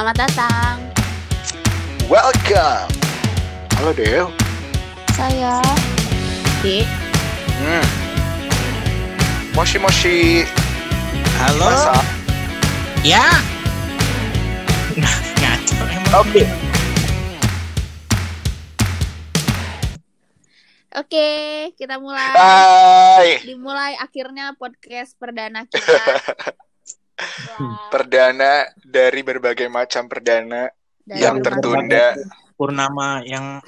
Selamat 0.00 0.32
datang. 0.32 0.76
Welcome. 2.08 2.88
Halo 3.76 3.92
Del. 3.92 4.32
Saya 5.12 5.60
Di. 6.64 6.88
Hmm. 7.60 7.84
Moshi 9.52 9.76
Moshi. 9.76 10.48
Halo. 11.36 11.68
Masa? 11.68 12.00
Ya. 13.04 13.28
Ngaco 14.96 15.84
emang. 15.84 16.12
Oke. 16.24 16.48
Oke, 20.96 21.28
kita 21.76 22.00
mulai. 22.00 22.40
Hai. 22.40 23.28
Dimulai 23.44 24.00
akhirnya 24.00 24.56
podcast 24.56 25.12
perdana 25.20 25.68
kita. 25.68 26.56
Perdana 27.88 28.52
dari 28.78 29.20
berbagai 29.20 29.66
macam 29.66 30.06
perdana 30.06 30.70
dari 31.00 31.20
yang 31.20 31.38
tertunda. 31.38 32.16
Purnama 32.54 33.24
yang 33.24 33.58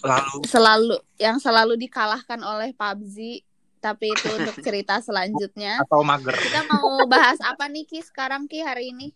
lalu. 0.00 0.44
selalu 0.44 0.96
yang 1.16 1.36
selalu 1.36 1.76
dikalahkan 1.76 2.40
oleh 2.40 2.72
PUBG 2.72 3.44
tapi 3.78 4.12
itu 4.12 4.28
untuk 4.36 4.56
cerita 4.60 5.00
selanjutnya 5.00 5.80
atau 5.80 6.00
mager. 6.00 6.36
kita 6.36 6.60
mau 6.66 7.04
bahas 7.06 7.40
apa 7.40 7.64
nih 7.64 7.84
Ki 7.84 8.00
sekarang 8.00 8.44
Ki 8.44 8.60
hari 8.60 8.92
ini 8.92 9.12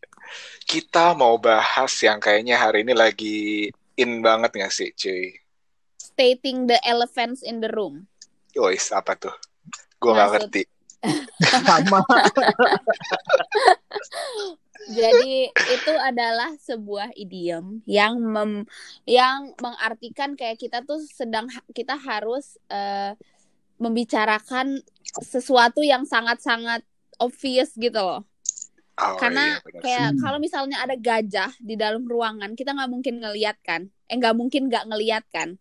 Kita 0.62 1.12
mau 1.12 1.36
bahas 1.36 1.92
yang 1.98 2.16
kayaknya 2.16 2.56
hari 2.56 2.80
ini 2.80 2.92
lagi 2.92 3.68
in 3.94 4.20
banget 4.20 4.52
gak 4.54 4.72
sih 4.72 4.90
cuy? 4.90 5.36
stating 5.96 6.64
the 6.64 6.80
elephants 6.80 7.40
in 7.40 7.60
the 7.60 7.68
room 7.68 8.08
Yois, 8.52 8.88
apa 8.88 9.18
tuh? 9.18 9.34
Gue 9.98 10.12
gak 10.12 10.20
Maksud- 10.30 10.32
ngerti. 10.46 10.62
Sama. 11.68 12.00
jadi 14.84 15.48
itu 15.48 15.94
adalah 15.96 16.52
sebuah 16.60 17.16
idiom 17.16 17.80
yang 17.88 18.20
mem 18.20 18.68
yang 19.08 19.56
mengartikan 19.56 20.36
kayak 20.36 20.60
kita 20.60 20.84
tuh 20.84 21.00
sedang 21.08 21.48
kita 21.72 21.96
harus 21.96 22.60
eh, 22.68 23.16
membicarakan 23.80 24.80
sesuatu 25.20 25.80
yang 25.82 26.04
sangat-sangat 26.06 26.84
obvious 27.18 27.74
gitu 27.76 27.98
loh. 27.98 28.22
Oh, 28.94 29.18
karena 29.18 29.58
iya, 29.58 29.80
kayak 29.82 30.08
Hmm. 30.14 30.20
kalau 30.22 30.38
misalnya 30.38 30.78
ada 30.78 30.94
gajah 30.94 31.50
di 31.58 31.74
dalam 31.74 32.06
ruangan 32.06 32.54
kita 32.54 32.70
nggak 32.70 32.90
mungkin 32.90 33.14
ngeliat 33.18 33.58
kan? 33.66 33.90
Eh 34.06 34.14
nggak 34.14 34.36
mungkin 34.38 34.70
nggak 34.70 34.86
ngeliat 34.86 35.24
kan? 35.34 35.58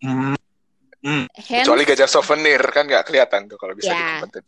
Hmm, 0.00 0.32
Hence, 1.02 1.66
Kecuali 1.66 1.82
gajah 1.82 2.06
souvenir 2.06 2.62
kan 2.70 2.86
gak 2.86 3.04
kelihatan 3.04 3.50
tuh 3.50 3.58
kalau 3.58 3.74
bisa 3.74 3.90
Ya. 3.90 4.22
ditempetin. 4.22 4.44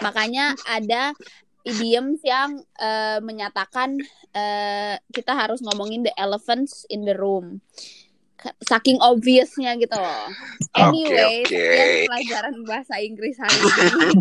makanya 0.00 0.52
ada 0.64 1.12
idioms 1.62 2.20
yang 2.20 2.50
eh, 2.76 3.18
menyatakan 3.20 3.96
eh, 4.30 5.00
kita 5.08 5.32
harus 5.32 5.60
ngomongin 5.60 6.00
the 6.00 6.12
elephants 6.14 6.84
in 6.88 7.04
the 7.04 7.12
room 7.12 7.60
saking 8.60 9.00
obviousnya 9.00 9.72
gitu 9.74 9.96
loh 9.96 10.28
anyway 10.76 11.40
oke. 11.40 11.48
sekian 11.48 11.88
pelajaran 12.04 12.56
bahasa 12.64 12.94
Inggris 13.00 13.40
hari 13.40 13.56
ini 13.56 14.12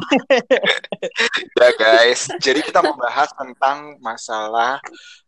Ya 1.59 1.69
guys, 1.75 2.31
jadi 2.39 2.59
kita 2.59 2.79
membahas 2.79 3.31
tentang 3.35 3.99
masalah 3.99 4.79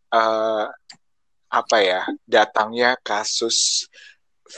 eh, 0.08 0.64
apa 1.46 1.76
ya 1.78 2.02
datangnya 2.24 2.96
kasus 3.00 3.88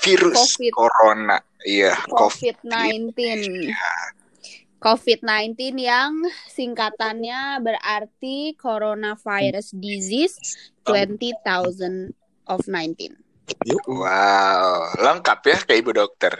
virus 0.02 0.54
Covid. 0.54 0.72
corona, 0.72 1.38
iya 1.67 1.95
COVID. 2.06 2.62
COVID-19 2.67 3.19
COVID-19 4.78 5.75
yang 5.75 6.23
singkatannya 6.47 7.59
berarti 7.62 8.55
coronavirus 8.55 9.75
disease 9.75 10.39
20,000 10.87 12.15
of 12.47 12.62
19 12.67 13.28
Wow, 13.88 14.93
lengkap 15.00 15.41
ya 15.49 15.56
kayak 15.65 15.81
ibu 15.81 15.93
dokter. 15.97 16.37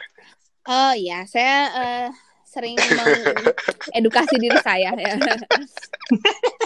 Oh 0.69 0.93
ya, 0.93 1.25
saya 1.25 1.73
eh, 1.73 2.09
sering 2.45 2.77
mengedukasi 2.77 4.37
diri 4.45 4.59
saya 4.61 4.93
ya. 4.93 5.17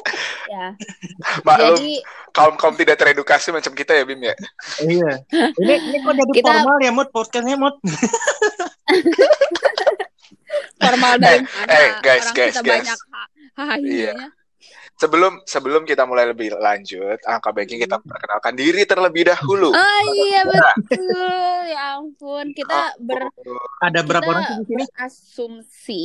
ya. 0.52 0.66
Maklum 1.46 1.76
Jadi 1.80 1.94
kaum 2.30 2.54
kaum 2.54 2.76
tidak 2.76 2.96
teredukasi 2.96 3.48
macam 3.50 3.72
kita 3.72 3.96
ya 3.96 4.04
Bim 4.04 4.20
ya. 4.20 4.34
iya. 4.84 5.12
Ini 5.56 5.74
ini 5.82 5.96
kok 5.98 6.12
jadi 6.12 6.32
Kita- 6.32 6.46
formal 6.52 6.76
ya, 6.78 6.90
Mut? 6.90 7.08
Podcastnya, 7.08 7.56
Mut? 7.56 7.76
formal 10.78 11.14
dari 11.16 11.40
mana? 11.40 11.70
eh, 11.70 11.88
guys, 12.00 12.26
Orang 12.26 12.36
guys, 12.36 12.54
kita 12.54 12.62
guys. 12.62 12.76
banyak 12.84 12.98
ha- 13.08 13.30
hahinya. 13.56 14.14
Sebelum 14.92 15.42
sebelum 15.42 15.82
kita 15.82 16.06
mulai 16.06 16.30
lebih 16.30 16.54
lanjut, 16.54 17.18
angka 17.26 17.50
baiknya 17.50 17.78
kita 17.82 17.96
perkenalkan 17.98 18.54
diri 18.54 18.86
terlebih 18.86 19.26
dahulu. 19.26 19.74
Oh 19.74 20.00
iya 20.14 20.46
betul. 20.46 21.02
Ya 21.66 21.98
ampun, 21.98 22.54
kita 22.54 22.94
ber 23.00 23.26
Ada 23.82 24.00
berapa 24.00 24.22
kita 24.22 24.30
orang 24.30 24.44
di 24.46 24.64
sini? 24.64 24.84
berasumsi 24.86 26.02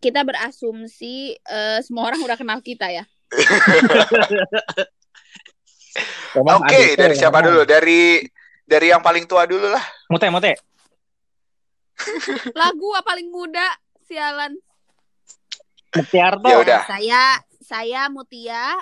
kita 0.00 0.20
berasumsi 0.24 1.36
eh, 1.40 1.78
semua 1.80 2.12
orang 2.12 2.20
udah 2.20 2.36
kenal 2.36 2.60
kita 2.60 2.92
ya. 2.92 3.04
Oke, 6.34 6.98
dari 6.98 7.14
siapa 7.14 7.40
dulu? 7.40 7.62
Dari 7.64 8.20
dari 8.66 8.86
yang 8.90 9.00
paling 9.00 9.24
tua 9.24 9.46
dulu 9.46 9.70
lah. 9.70 9.84
Mute, 10.10 10.28
Mute. 10.28 10.52
Lagu 12.60 12.88
apa 12.96 13.14
paling 13.14 13.30
muda? 13.30 13.68
Sialan. 14.04 14.58
Mutiarto. 15.94 16.48
Ya 16.50 16.56
udah. 16.58 16.80
Saya 16.90 17.22
saya 17.62 18.10
Mutia 18.10 18.76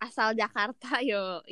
asal 0.00 0.32
Jakarta 0.34 0.98
yo. 1.04 1.44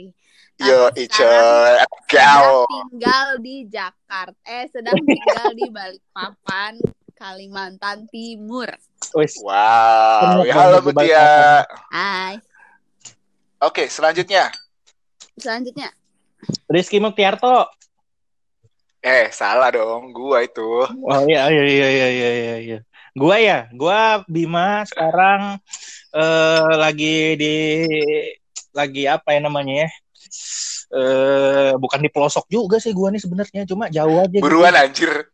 Yo, 0.56 0.88
sedang 0.96 2.64
tinggal 2.64 3.28
di 3.44 3.68
Jakarta. 3.68 4.40
Eh 4.48 4.64
sedang 4.72 4.96
tinggal 5.04 5.52
di 5.52 5.68
Balikpapan, 5.68 6.80
Kalimantan 7.16 8.04
Timur. 8.12 8.68
Wow, 9.16 10.44
ya, 10.44 10.52
halo 10.52 10.84
Mutia. 10.84 11.64
Hai. 11.88 12.36
Oke, 13.56 13.88
selanjutnya. 13.88 14.52
Selanjutnya 15.40 15.88
Rizky 16.68 17.00
Mutiarto. 17.00 17.72
Eh, 19.00 19.32
salah 19.32 19.72
dong, 19.72 20.12
gua 20.12 20.44
itu. 20.44 20.84
Oh 20.84 21.20
iya 21.24 21.48
iya 21.48 21.64
iya 21.64 21.88
iya 21.88 22.08
iya 22.12 22.30
iya. 22.36 22.56
iya. 22.60 22.78
Gua 23.16 23.40
ya, 23.40 23.64
gua 23.72 24.20
Bima 24.28 24.84
sekarang 24.84 25.56
eh 26.12 26.72
lagi 26.76 27.32
di 27.40 27.56
lagi 28.76 29.08
apa 29.08 29.32
ya 29.32 29.40
namanya 29.40 29.88
ya? 29.88 29.90
Eh 30.92 31.72
bukan 31.80 32.04
di 32.04 32.12
pelosok 32.12 32.44
juga 32.52 32.76
sih 32.76 32.92
gua 32.92 33.08
nih 33.08 33.24
sebenarnya, 33.24 33.64
cuma 33.64 33.88
jauh 33.88 34.20
aja. 34.20 34.36
gitu. 34.36 34.44
Buruan 34.44 34.76
anjir. 34.76 35.08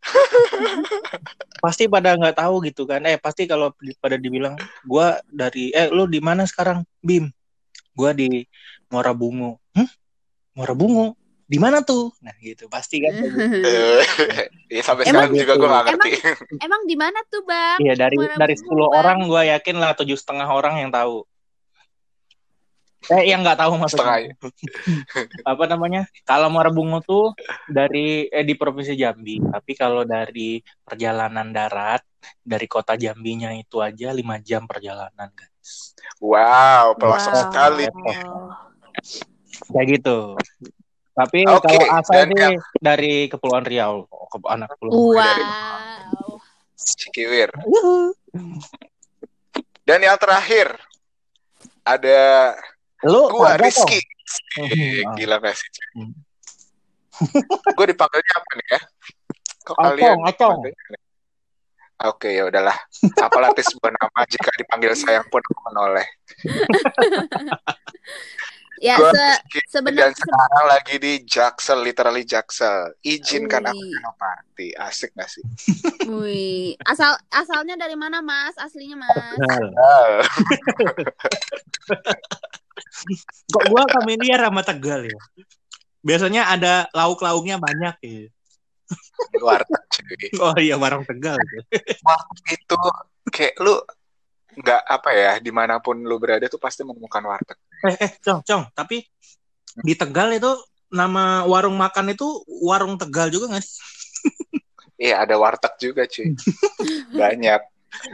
Pasti 1.63 1.87
pada 1.87 2.19
nggak 2.19 2.43
tahu 2.43 2.67
gitu 2.67 2.83
kan. 2.91 2.99
Eh 3.07 3.23
pasti 3.23 3.47
kalau 3.47 3.71
pada 4.03 4.19
dibilang 4.19 4.59
gua 4.83 5.23
dari 5.31 5.71
eh 5.71 5.87
lu 5.95 6.11
di 6.11 6.19
mana 6.19 6.43
sekarang, 6.43 6.83
Bim? 6.99 7.31
Gua 7.95 8.11
di 8.11 8.43
Muara 8.91 9.15
Bungo. 9.15 9.63
Hmm? 9.79 9.87
Muara 10.59 10.75
Bungo. 10.75 11.15
Di 11.47 11.61
mana 11.61 11.85
tuh? 11.85 12.11
Nah, 12.25 12.33
gitu. 12.41 12.65
Pasti 12.67 12.99
kan. 12.99 13.13
ya 14.73 14.83
sampai 14.83 15.05
Emang 15.07 15.31
sekarang 15.31 15.33
juga 15.39 15.55
gitu. 15.55 15.61
gua 15.63 15.69
gak 15.71 15.85
ngerti. 15.95 16.11
emang 16.67 16.83
di 16.89 16.97
mana 16.97 17.19
tuh 17.31 17.45
bang? 17.47 17.79
Iya, 17.79 17.95
dari 17.95 18.17
Muara 18.19 18.35
dari 18.41 18.55
Bungo, 18.59 18.73
10 18.73 18.91
Bang. 18.91 18.93
orang 18.99 19.19
gua 19.31 19.43
yakin 19.47 19.77
lah 19.79 19.91
tujuh 19.95 20.19
setengah 20.19 20.49
orang 20.51 20.75
yang 20.83 20.91
tahu. 20.91 21.23
Eh, 23.11 23.35
yang 23.35 23.43
nggak 23.43 23.59
tahu 23.59 23.75
maksudnya. 23.83 24.31
apa 25.51 25.65
namanya? 25.67 26.07
Kalau 26.23 26.47
Muara 26.53 26.71
Bungo 26.71 27.03
tuh 27.03 27.35
dari 27.67 28.31
eh 28.31 28.47
di 28.47 28.55
provinsi 28.55 28.95
Jambi, 28.95 29.43
tapi 29.43 29.73
kalau 29.75 30.07
dari 30.07 30.63
perjalanan 30.87 31.51
darat 31.51 32.07
dari 32.39 32.71
kota 32.71 32.95
Jambinya 32.95 33.51
itu 33.51 33.83
aja 33.83 34.15
5 34.15 34.39
jam 34.39 34.63
perjalanan, 34.71 35.35
guys. 35.35 35.99
Wow, 36.23 36.95
pelosok 36.95 37.35
Wow. 37.35 37.43
sekali. 37.51 37.85
Kayak 39.73 39.87
gitu. 39.99 40.19
Tapi 41.13 41.45
Oke, 41.45 41.67
kalau 41.67 41.83
asal 41.93 42.25
sih 42.25 42.39
yang- 42.39 42.63
dari 42.79 43.27
Kepulauan 43.29 43.67
Riau, 43.67 44.07
oh, 44.07 44.27
ke 44.31 44.39
anak 44.47 44.79
Kepulauan 44.79 45.19
Riau. 45.19 45.19
Wow. 45.19 46.39
Cikiwir. 46.79 47.51
Dan 49.83 49.99
yang 50.01 50.15
terakhir 50.17 50.79
ada 51.83 52.55
Lu 53.07 53.27
gua 53.31 53.59
Rizky. 53.59 53.99
Eh, 54.59 55.03
gila 55.19 55.43
gak 55.43 55.55
sih? 55.59 55.69
Hmm. 55.99 56.13
gue 57.77 57.87
dipanggilnya 57.93 58.35
apa 58.35 58.51
nih 58.59 58.69
ya? 58.73 58.81
Kok 59.63 59.77
Acong, 59.79 59.87
kalian 59.95 60.19
Acong. 60.27 60.59
Oke, 62.03 62.35
ya 62.35 62.51
udahlah. 62.51 62.75
Apalah 63.23 63.55
sebuah 63.55 63.95
nama 63.95 64.21
jika 64.27 64.51
dipanggil 64.59 64.91
sayang 64.99 65.23
pun 65.31 65.39
aku 65.39 65.61
menoleh. 65.71 66.07
Ya 68.83 68.99
Gua 68.99 69.15
se 69.15 69.23
Rizky, 69.23 69.61
sebenarnya 69.71 70.11
dan 70.11 70.13
sekarang 70.19 70.65
lagi 70.67 70.95
di 70.99 71.13
Jaksel, 71.23 71.79
literally 71.87 72.27
Jaksel. 72.27 72.91
Izinkan 73.07 73.71
aku 73.71 73.79
party. 74.19 74.75
Asik 74.75 75.15
gak 75.15 75.31
sih? 75.31 75.47
Wih, 76.11 76.75
asal 76.83 77.15
asalnya 77.31 77.79
dari 77.79 77.95
mana 77.95 78.19
Mas? 78.19 78.59
Aslinya 78.59 78.99
Mas? 78.99 79.39
Kok 83.49 83.65
gua 83.69 83.85
familiar 83.91 84.41
sama 84.41 84.63
Tegal 84.63 85.05
ya. 85.05 85.19
Biasanya 86.01 86.43
ada 86.49 86.87
lauk-lauknya 86.91 87.57
banyak 87.57 87.97
ya. 88.01 88.27
warteg 89.35 89.83
cuy 89.89 90.29
Oh 90.45 90.57
iya 90.57 90.77
warung 90.77 91.03
Tegal. 91.03 91.41
warteg 92.03 92.45
itu 92.53 92.77
kayak 93.27 93.55
lu 93.59 93.81
nggak 94.53 94.83
apa 94.85 95.11
ya 95.11 95.33
di 95.39 95.49
mana 95.49 95.81
pun 95.81 95.97
lu 95.97 96.21
berada 96.21 96.45
tuh 96.45 96.61
pasti 96.61 96.85
menemukan 96.85 97.25
warteg 97.25 97.57
Eh 97.83 97.97
eh 97.99 98.11
Cong, 98.21 98.45
Cong, 98.45 98.69
tapi 98.71 99.01
di 99.75 99.95
Tegal 99.95 100.37
itu 100.37 100.53
nama 100.89 101.43
warung 101.43 101.73
makan 101.75 102.13
itu 102.13 102.29
warung 102.61 103.01
Tegal 103.01 103.33
juga 103.33 103.49
nggak 103.49 103.65
sih? 103.65 103.81
iya 105.01 105.25
ada 105.25 105.35
warteg 105.35 105.73
juga 105.81 106.05
cuy 106.05 106.37
banyak 107.17 107.61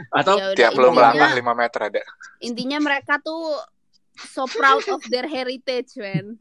Atau 0.09 0.35
Ya 0.35 0.45
udah, 0.45 0.55
tiap 0.55 0.71
intinya- 0.73 0.91
melangkah 0.93 1.29
5 1.33 1.53
meter 1.55 1.79
ada 1.85 2.01
intinya 2.39 2.77
mereka 2.79 3.19
tuh 3.19 3.59
so 4.27 4.43
proud 4.47 4.83
of 4.91 5.01
their 5.07 5.27
heritage, 5.27 5.95
man. 5.95 6.37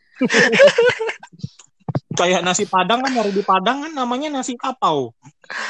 kayak 2.18 2.42
nasi 2.42 2.66
Padang 2.66 3.06
kan 3.06 3.14
dari 3.14 3.30
di 3.30 3.46
Padang 3.46 3.86
kan 3.86 3.92
namanya 3.94 4.28
nasi 4.28 4.58
kapau. 4.58 5.14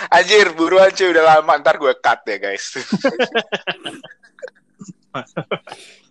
Anjir, 0.08 0.56
buruan 0.56 0.88
cuy, 0.90 1.12
udah 1.12 1.36
lama. 1.36 1.60
Ntar 1.60 1.76
gue 1.76 1.92
cut 2.00 2.24
ya, 2.24 2.40
guys. 2.40 2.72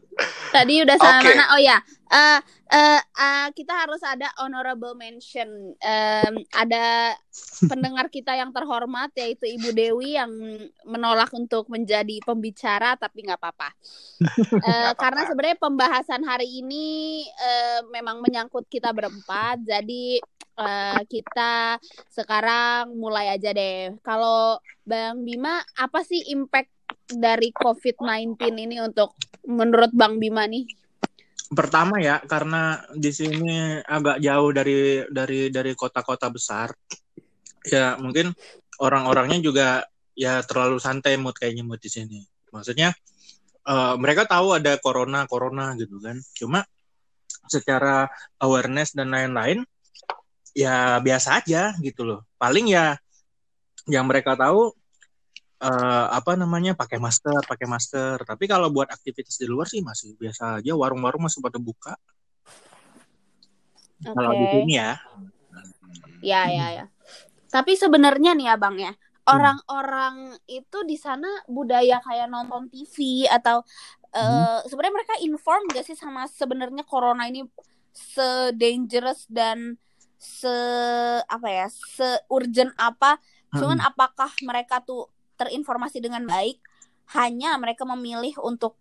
Tadi 0.51 0.81
udah 0.81 0.97
sama 0.97 1.19
Oke. 1.21 1.27
mana? 1.29 1.45
Oh 1.53 1.61
ya, 1.61 1.77
eh 2.09 2.39
eh, 2.67 2.99
eh, 2.99 3.47
kita 3.55 3.73
harus 3.85 4.01
ada 4.03 4.27
honorable 4.41 4.95
mention. 4.97 5.75
Em, 5.79 6.33
ada 6.51 7.15
pendengar 7.69 8.09
kita 8.09 8.33
yang 8.35 8.51
terhormat 8.51 9.13
yaitu 9.15 9.47
Ibu 9.47 9.69
Dewi 9.71 10.17
yang 10.17 10.31
menolak 10.83 11.31
untuk 11.31 11.69
menjadi 11.71 12.19
pembicara, 12.25 12.97
tapi 12.99 13.27
nggak 13.27 13.39
apa-apa. 13.39 13.69
Eh, 14.57 14.63
Nggak 14.63 14.97
karena 14.97 15.21
sebenarnya 15.29 15.57
pembahasan 15.61 16.21
hari 16.25 16.65
ini 16.65 16.85
eh, 17.29 17.79
memang 17.93 18.19
menyangkut 18.25 18.65
kita 18.65 18.89
berempat, 18.89 19.61
jadi 19.61 20.17
eh, 20.57 21.01
kita 21.05 21.77
sekarang 22.09 22.97
mulai 22.97 23.37
aja 23.37 23.53
deh. 23.53 23.93
Kalau 24.01 24.57
Bang 24.81 25.21
Bima, 25.21 25.61
apa 25.77 26.01
sih 26.01 26.33
impact 26.33 26.73
dari 27.07 27.55
COVID-19 27.55 28.35
ini 28.67 28.77
untuk 28.83 29.15
menurut 29.47 29.95
Bang 29.95 30.19
Bima 30.19 30.44
nih? 30.45 30.67
Pertama 31.47 32.03
ya 32.03 32.19
karena 32.27 32.83
di 32.91 33.07
sini 33.15 33.79
agak 33.79 34.19
jauh 34.19 34.51
dari 34.51 35.07
dari 35.07 35.47
dari 35.47 35.71
kota-kota 35.71 36.27
besar. 36.27 36.75
Ya 37.63 37.95
mungkin 37.95 38.35
orang-orangnya 38.83 39.39
juga 39.39 39.67
ya 40.11 40.44
terlalu 40.44 40.77
santai 40.83 41.15
mood 41.15 41.39
kayaknya 41.39 41.63
mood 41.63 41.79
di 41.79 41.88
sini. 41.88 42.19
Maksudnya 42.51 42.91
eh, 43.63 43.95
mereka 43.95 44.27
tahu 44.27 44.59
ada 44.59 44.75
corona 44.83 45.23
corona 45.23 45.71
gitu 45.79 46.03
kan. 46.03 46.19
Cuma 46.35 46.67
secara 47.47 48.11
awareness 48.44 48.91
dan 48.91 49.15
lain-lain 49.15 49.63
ya 50.51 50.99
biasa 50.99 51.39
aja 51.39 51.71
gitu 51.79 52.03
loh. 52.03 52.27
Paling 52.35 52.67
ya 52.67 52.99
yang 53.88 54.03
mereka 54.03 54.35
tahu 54.35 54.75
eh, 55.57 56.06
apa 56.13 56.38
namanya 56.38 56.77
pakai 56.77 57.01
masker, 57.01 57.45
pakai 57.45 57.68
masker. 57.69 58.21
Tapi 58.24 58.45
kalau 58.45 58.69
buat 58.69 58.89
aktivitas 58.89 59.42
di 59.42 59.48
luar 59.50 59.65
sih 59.65 59.81
masih 59.81 60.13
biasa 60.18 60.62
aja. 60.62 60.71
Warung-warung 60.77 61.25
masih 61.25 61.42
pada 61.42 61.57
buka. 61.57 61.94
Kalau 64.06 64.31
di 64.38 64.45
sini 64.54 64.74
ya. 64.77 64.92
Ya, 66.21 66.42
ya, 66.50 66.68
ya. 66.83 66.86
Tapi 67.50 67.74
sebenarnya 67.74 68.36
nih 68.38 68.54
abang 68.54 68.75
ya, 68.77 68.94
orang-orang 69.25 70.36
itu 70.45 70.77
di 70.83 71.00
sana 71.00 71.27
budaya 71.48 71.98
kayak 72.04 72.27
nonton 72.30 72.69
TV 72.69 73.25
atau 73.25 73.63
eh, 74.13 74.59
sebenarnya 74.68 74.95
mereka 74.95 75.15
inform 75.24 75.63
gak 75.71 75.86
sih 75.88 75.98
sama 75.98 76.27
sebenarnya 76.27 76.83
corona 76.83 77.25
ini 77.25 77.48
se 77.95 78.54
dangerous 78.54 79.25
dan 79.25 79.80
se 80.18 80.54
apa 81.25 81.48
ya, 81.50 81.68
se 81.69 82.07
urgent 82.30 82.74
apa? 82.77 83.18
Cuman 83.54 83.81
apakah 83.81 84.30
mereka 84.44 84.83
tuh 84.83 85.09
terinformasi 85.39 85.97
dengan 86.03 86.23
baik? 86.27 86.57
Hanya 87.17 87.55
mereka 87.61 87.83
memilih 87.87 88.35
untuk 88.43 88.75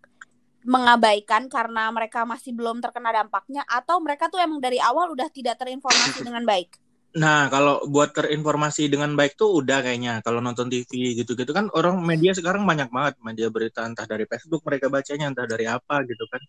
mengabaikan 0.67 1.47
karena 1.55 1.85
mereka 1.97 2.21
masih 2.27 2.53
belum 2.59 2.83
terkena 2.85 3.11
dampaknya 3.15 3.63
atau 3.79 3.97
mereka 4.05 4.25
tuh 4.33 4.41
emang 4.43 4.59
dari 4.59 4.79
awal 4.83 5.07
udah 5.15 5.29
tidak 5.31 5.57
terinformasi 5.63 6.19
dengan 6.27 6.43
baik? 6.51 6.71
Nah, 7.17 7.49
kalau 7.49 7.81
buat 7.89 8.13
terinformasi 8.13 8.93
dengan 8.93 9.17
baik 9.17 9.41
tuh 9.41 9.49
udah 9.65 9.81
kayaknya. 9.81 10.21
Kalau 10.21 10.45
nonton 10.45 10.69
TV 10.69 11.17
gitu-gitu 11.17 11.49
kan 11.57 11.73
orang 11.73 11.97
media 12.05 12.37
sekarang 12.37 12.69
banyak 12.69 12.93
banget 12.93 13.15
media 13.25 13.49
berita 13.49 13.89
entah 13.89 14.05
dari 14.05 14.29
Facebook 14.29 14.61
mereka 14.69 14.93
bacanya 14.93 15.33
entah 15.33 15.49
dari 15.49 15.65
apa 15.65 16.05
gitu 16.05 16.25
kan. 16.29 16.43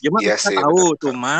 Cuma 0.00 0.18
Iya 0.22 0.34
kita 0.36 0.48
sih, 0.48 0.56
tahu, 0.56 0.96
benar. 1.02 1.02
cuma 1.04 1.34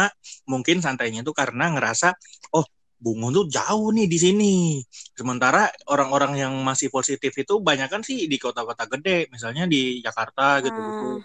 mungkin 0.44 0.84
santainya 0.84 1.24
tuh 1.24 1.32
karena 1.32 1.72
ngerasa 1.72 2.12
oh 2.52 2.66
Bungo 2.96 3.28
tuh 3.28 3.44
jauh 3.52 3.92
nih 3.92 4.08
di 4.08 4.18
sini. 4.18 4.54
Sementara 5.12 5.68
orang-orang 5.92 6.32
yang 6.40 6.52
masih 6.64 6.88
positif 6.88 7.32
itu 7.36 7.60
banyak 7.60 7.88
kan 7.92 8.00
sih 8.00 8.24
di 8.24 8.36
kota-kota 8.40 8.88
gede, 8.88 9.28
misalnya 9.28 9.68
di 9.68 10.00
Jakarta 10.00 10.64
gitu-gitu. 10.64 11.20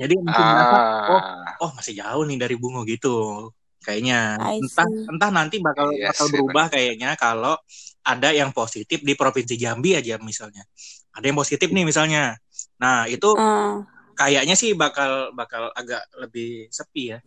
Jadi 0.00 0.14
mungkin 0.16 0.44
ngerasa 0.56 0.76
oh 1.12 1.20
Ah, 1.20 1.54
oh 1.68 1.70
masih 1.76 1.94
jauh 2.00 2.24
nih 2.24 2.38
dari 2.40 2.54
Bungo 2.56 2.82
gitu 2.88 3.48
kayaknya. 3.84 4.40
Entah 4.40 4.88
entah 4.88 5.30
nanti 5.30 5.56
bakal 5.60 5.92
Iya 5.92 6.10
bakal 6.10 6.26
berubah 6.32 6.66
kayaknya 6.72 7.10
kalau 7.20 7.54
ada 8.02 8.28
yang 8.32 8.50
positif 8.50 9.04
di 9.04 9.12
provinsi 9.12 9.54
Jambi 9.60 9.94
aja 9.94 10.16
misalnya. 10.18 10.64
Ada 11.12 11.28
yang 11.28 11.38
positif 11.38 11.68
nih 11.70 11.84
misalnya. 11.84 12.40
Nah 12.80 13.04
itu 13.06 13.36
Ah. 13.36 13.84
kayaknya 14.16 14.56
sih 14.56 14.72
bakal 14.72 15.30
bakal 15.36 15.68
agak 15.76 16.02
lebih 16.18 16.72
sepi 16.72 17.16
ya 17.16 17.18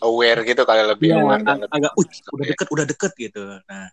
aware 0.00 0.40
gitu 0.44 0.62
kali 0.64 0.82
lebih 0.84 1.08
Iya, 1.12 1.20
aware 1.20 1.42
dan 1.44 1.56
ag- 1.56 1.62
lebih 1.64 1.76
agak 1.76 1.92
uh, 1.94 2.34
udah 2.34 2.46
deket 2.48 2.66
udah 2.72 2.86
deket 2.88 3.12
gitu. 3.16 3.42
Nah. 3.68 3.88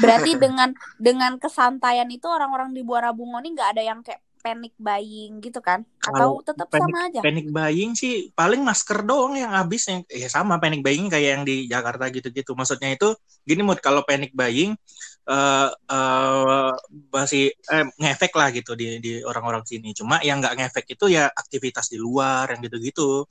Berarti 0.00 0.30
dengan 0.34 0.70
dengan 0.98 1.32
kesantaian 1.38 2.08
itu 2.10 2.26
orang-orang 2.26 2.74
di 2.74 2.82
Buara 2.82 3.14
Bungo 3.14 3.38
ini 3.38 3.54
nggak 3.54 3.70
ada 3.78 3.82
yang 3.84 4.00
kayak 4.02 4.20
panic 4.44 4.76
buying 4.76 5.40
gitu 5.40 5.56
kan? 5.64 5.88
Kalau 5.96 6.36
Atau 6.44 6.52
tetap 6.52 6.68
panic- 6.68 6.92
sama 6.92 7.08
aja? 7.08 7.20
panic 7.24 7.46
buying 7.48 7.92
sih 7.96 8.28
paling 8.36 8.60
masker 8.60 9.00
doang 9.08 9.40
yang 9.40 9.56
habis 9.56 9.88
yang 9.88 10.04
ya 10.12 10.28
sama 10.28 10.60
panic 10.60 10.84
buying 10.84 11.08
kayak 11.08 11.40
yang 11.40 11.44
di 11.48 11.64
Jakarta 11.64 12.12
gitu-gitu. 12.12 12.52
Maksudnya 12.52 12.92
itu 12.92 13.16
gini 13.48 13.64
mood 13.64 13.80
kalau 13.80 14.04
panic 14.04 14.36
buying 14.36 14.76
eh 15.24 15.68
eh, 15.72 16.72
masih 17.08 17.48
eh, 17.56 17.86
ngefek 17.96 18.36
lah 18.36 18.52
gitu 18.52 18.76
di 18.76 19.00
di 19.00 19.24
orang-orang 19.24 19.64
sini. 19.64 19.96
Cuma 19.96 20.20
yang 20.20 20.44
nggak 20.44 20.60
ngefek 20.60 20.92
itu 20.92 21.08
ya 21.08 21.32
aktivitas 21.32 21.88
di 21.88 21.96
luar 21.96 22.44
yang 22.52 22.60
gitu-gitu 22.60 23.24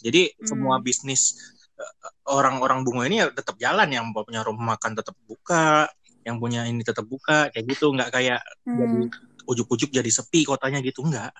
jadi 0.00 0.32
Hmm. 0.36 0.46
semua 0.48 0.80
bisnis 0.80 1.36
eh, 1.80 1.94
orang-orang 2.28 2.84
bunga 2.84 3.08
ini 3.08 3.24
ya 3.24 3.26
tetap 3.32 3.56
jalan 3.56 3.88
yang 3.88 4.12
punya 4.12 4.44
rumah 4.44 4.76
makan 4.76 4.96
tetap 4.96 5.16
buka 5.24 5.88
yang 6.24 6.36
punya 6.36 6.68
ini 6.68 6.84
tetap 6.84 7.08
buka 7.08 7.48
kayak 7.48 7.64
gitu 7.64 7.92
nggak 7.96 8.10
kayak 8.12 8.40
jadi 8.68 9.00
Hmm. 9.08 9.48
ujuk-ujuk 9.48 9.90
jadi 9.90 10.10
sepi 10.12 10.44
kotanya 10.44 10.84
gitu 10.84 11.00
nggak 11.04 11.32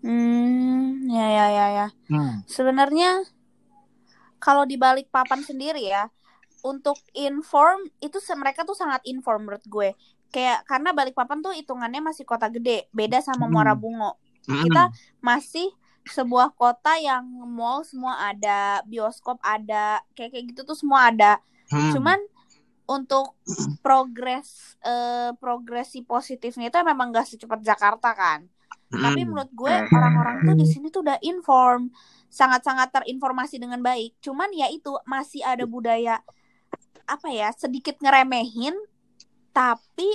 Hmm, 0.00 1.04
ya 1.12 1.26
ya 1.28 1.46
ya 1.52 1.66
ya. 1.76 1.86
Hmm. 2.08 2.40
Sebenarnya 2.48 3.20
kalau 4.40 4.64
di 4.64 4.80
balik 4.80 5.12
papan 5.12 5.44
sendiri 5.44 5.84
ya, 5.84 6.08
untuk 6.64 6.96
inform 7.12 7.84
itu 8.00 8.16
mereka 8.36 8.64
tuh 8.64 8.76
sangat 8.76 9.04
inform 9.04 9.48
menurut 9.48 9.64
gue. 9.68 9.92
Kayak 10.32 10.64
karena 10.64 10.96
balik 10.96 11.12
papan 11.12 11.44
tuh 11.44 11.52
hitungannya 11.52 12.00
masih 12.00 12.24
kota 12.24 12.48
gede, 12.48 12.88
beda 12.96 13.20
sama 13.20 13.44
Hmm. 13.44 13.52
Muara 13.52 13.76
Bungo. 13.76 14.16
Mm-mm. 14.48 14.72
Kita 14.72 14.88
masih 15.20 15.68
sebuah 16.10 16.52
kota 16.58 16.98
yang 16.98 17.24
mall 17.48 17.86
semua 17.86 18.30
ada, 18.30 18.82
bioskop 18.84 19.38
ada, 19.40 20.02
kayak 20.12 20.34
kayak 20.34 20.44
gitu 20.54 20.60
tuh 20.66 20.76
semua 20.76 21.08
ada. 21.08 21.38
Hmm. 21.70 21.94
Cuman 21.94 22.18
untuk 22.90 23.38
progres 23.86 24.74
eh, 24.82 25.30
progresi 25.38 26.02
positifnya 26.02 26.74
itu 26.74 26.78
memang 26.82 27.14
gak 27.14 27.30
secepat 27.30 27.62
Jakarta 27.62 28.10
kan. 28.12 28.50
Tapi 28.90 29.22
Mm-mm. 29.22 29.30
menurut 29.30 29.50
gue 29.54 29.70
orang-orang 29.94 30.42
tuh 30.42 30.54
di 30.58 30.66
sini 30.66 30.90
tuh 30.90 31.06
udah 31.06 31.22
inform, 31.22 31.94
sangat-sangat 32.26 32.90
terinformasi 32.90 33.62
dengan 33.62 33.78
baik. 33.78 34.18
Cuman 34.18 34.50
ya 34.50 34.66
itu 34.66 34.90
masih 35.06 35.46
ada 35.46 35.62
budaya 35.62 36.18
apa 37.06 37.30
ya 37.30 37.54
sedikit 37.54 37.94
ngeremehin, 38.02 38.74
tapi 39.54 40.10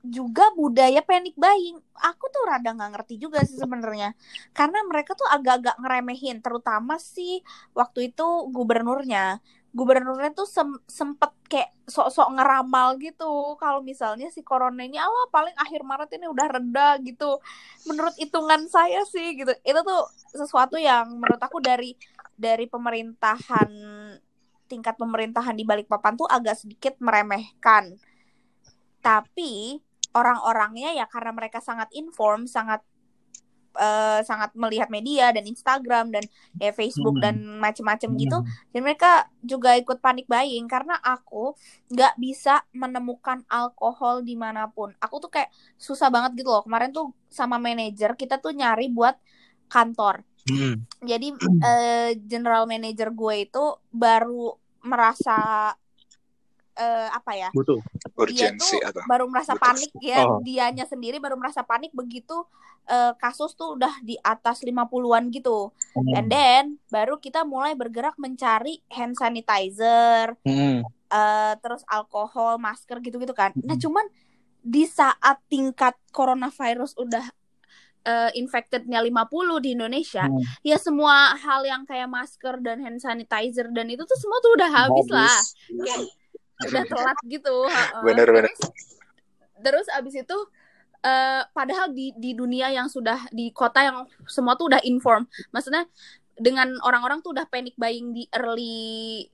juga 0.00 0.48
budaya 0.56 1.04
panic 1.04 1.36
buying. 1.36 1.76
Aku 2.00 2.24
tuh 2.32 2.42
rada 2.48 2.72
nggak 2.72 2.90
ngerti 2.96 3.20
juga 3.20 3.44
sih 3.44 3.60
sebenarnya, 3.60 4.16
karena 4.56 4.80
mereka 4.88 5.12
tuh 5.12 5.28
agak-agak 5.28 5.76
ngeremehin, 5.80 6.40
terutama 6.40 6.96
sih 6.96 7.44
waktu 7.76 8.12
itu 8.12 8.26
gubernurnya. 8.52 9.40
Gubernurnya 9.70 10.34
tuh 10.34 10.50
sem- 10.50 10.82
sempet 10.90 11.30
kayak 11.46 11.70
sok-sok 11.86 12.34
ngeramal 12.34 12.98
gitu. 12.98 13.54
Kalau 13.54 13.78
misalnya 13.86 14.26
si 14.34 14.42
corona 14.42 14.82
ini 14.82 14.98
awal 14.98 15.30
paling 15.30 15.54
akhir 15.54 15.86
Maret 15.86 16.10
ini 16.18 16.26
udah 16.26 16.46
reda 16.58 16.98
gitu. 17.06 17.38
Menurut 17.86 18.10
hitungan 18.18 18.66
saya 18.66 19.06
sih 19.06 19.38
gitu. 19.38 19.54
Itu 19.62 19.80
tuh 19.86 20.10
sesuatu 20.34 20.74
yang 20.74 21.14
menurut 21.22 21.38
aku 21.38 21.62
dari 21.62 21.94
dari 22.34 22.66
pemerintahan 22.66 23.70
tingkat 24.66 24.98
pemerintahan 24.98 25.54
di 25.54 25.62
Balikpapan 25.62 26.18
tuh 26.18 26.26
agak 26.26 26.58
sedikit 26.58 26.98
meremehkan. 26.98 27.94
Tapi 28.98 29.78
orang-orangnya 30.14 30.94
ya 30.96 31.06
karena 31.06 31.30
mereka 31.34 31.58
sangat 31.62 31.88
inform 31.94 32.46
sangat 32.46 32.82
eh, 33.70 34.20
sangat 34.26 34.50
melihat 34.58 34.90
media 34.90 35.30
dan 35.30 35.46
Instagram 35.46 36.10
dan 36.10 36.26
ya 36.58 36.74
Facebook 36.74 37.14
Hmm. 37.18 37.22
dan 37.22 37.36
macem-macem 37.62 38.10
gitu 38.18 38.42
Hmm. 38.42 38.48
dan 38.74 38.80
mereka 38.82 39.10
juga 39.46 39.78
ikut 39.78 40.02
panik 40.02 40.26
buying 40.26 40.66
karena 40.66 40.98
aku 40.98 41.54
nggak 41.86 42.18
bisa 42.18 42.66
menemukan 42.74 43.46
alkohol 43.46 44.26
di 44.26 44.34
mana 44.34 44.66
pun 44.66 44.90
aku 44.98 45.22
tuh 45.22 45.30
kayak 45.30 45.54
susah 45.78 46.10
banget 46.10 46.42
gitu 46.42 46.50
loh 46.50 46.66
kemarin 46.66 46.90
tuh 46.90 47.14
sama 47.30 47.62
manajer 47.62 48.18
kita 48.18 48.42
tuh 48.42 48.50
nyari 48.50 48.90
buat 48.90 49.14
kantor 49.70 50.26
Hmm. 50.50 50.82
jadi 51.06 51.36
eh, 51.62 52.10
general 52.26 52.66
manager 52.66 53.14
gue 53.14 53.46
itu 53.46 53.64
baru 53.94 54.56
merasa 54.82 55.70
eh, 56.80 57.08
apa 57.10 57.32
ya 57.34 57.48
Butuh. 57.52 57.76
dia 57.76 58.08
urgensi 58.16 58.74
tuh 58.74 58.80
atau 58.82 59.02
baru 59.04 59.24
merasa 59.26 59.52
Butuh. 59.52 59.62
panik 59.62 59.92
ya 60.00 60.18
Oh. 60.22 60.40
dianya 60.40 60.84
sendiri 60.84 61.16
baru 61.16 61.36
merasa 61.36 61.60
panik 61.62 61.92
begitu 61.92 62.40
eh, 62.86 63.12
kasus 63.14 63.52
tuh 63.52 63.76
udah 63.76 63.92
di 64.00 64.16
atas 64.18 64.60
50-an 64.60 65.28
gitu 65.28 65.70
and 66.10 66.26
then 66.26 66.62
baru 66.88 67.16
kita 67.16 67.44
mulai 67.44 67.72
bergerak 67.74 68.16
mencari 68.16 68.80
hand 68.88 69.12
sanitizer 69.14 70.34
Hmm. 70.40 70.80
eh, 71.06 71.52
terus 71.58 71.84
alkohol 71.86 72.56
masker 72.56 72.98
gitu-gitu 72.98 73.32
kan 73.32 73.52
nah 73.56 73.72
Mm-mm. 73.72 73.82
cuman 73.82 74.06
di 74.60 74.84
saat 74.84 75.16
tingkat 75.46 75.94
coronavirus 76.10 76.96
udah 76.96 77.24
eh, 78.02 78.32
infectednya 78.34 78.96
50 78.98 79.12
di 79.58 79.70
Indonesia 79.70 80.24
Hmm. 80.24 80.40
ya 80.62 80.76
semua 80.76 81.32
hal 81.34 81.60
yang 81.62 81.84
kayak 81.84 82.08
masker 82.08 82.56
dan 82.58 82.80
hand 82.80 82.96
sanitizer 82.96 83.68
dan 83.68 83.86
itu 83.86 84.00
tuh 84.02 84.16
semua 84.16 84.38
tuh 84.38 84.56
udah 84.56 84.70
habis 84.70 85.04
lah 85.10 85.36
kayak 85.78 86.00
udah 86.68 86.84
telat 86.84 87.18
gitu 87.28 87.54
bener. 88.04 88.48
terus 89.60 89.86
abis 89.92 90.20
itu 90.20 90.38
eh, 91.04 91.42
padahal 91.52 91.92
di 91.92 92.12
di 92.16 92.36
dunia 92.36 92.68
yang 92.72 92.88
sudah 92.88 93.28
di 93.32 93.52
kota 93.52 93.80
yang 93.80 93.98
semua 94.28 94.56
tuh 94.56 94.72
udah 94.72 94.80
inform. 94.84 95.24
Maksudnya 95.52 95.88
dengan 96.40 96.72
orang-orang 96.84 97.20
tuh 97.20 97.36
udah 97.36 97.44
panic 97.48 97.76
buying 97.76 98.16
di 98.16 98.24
early 98.32 99.28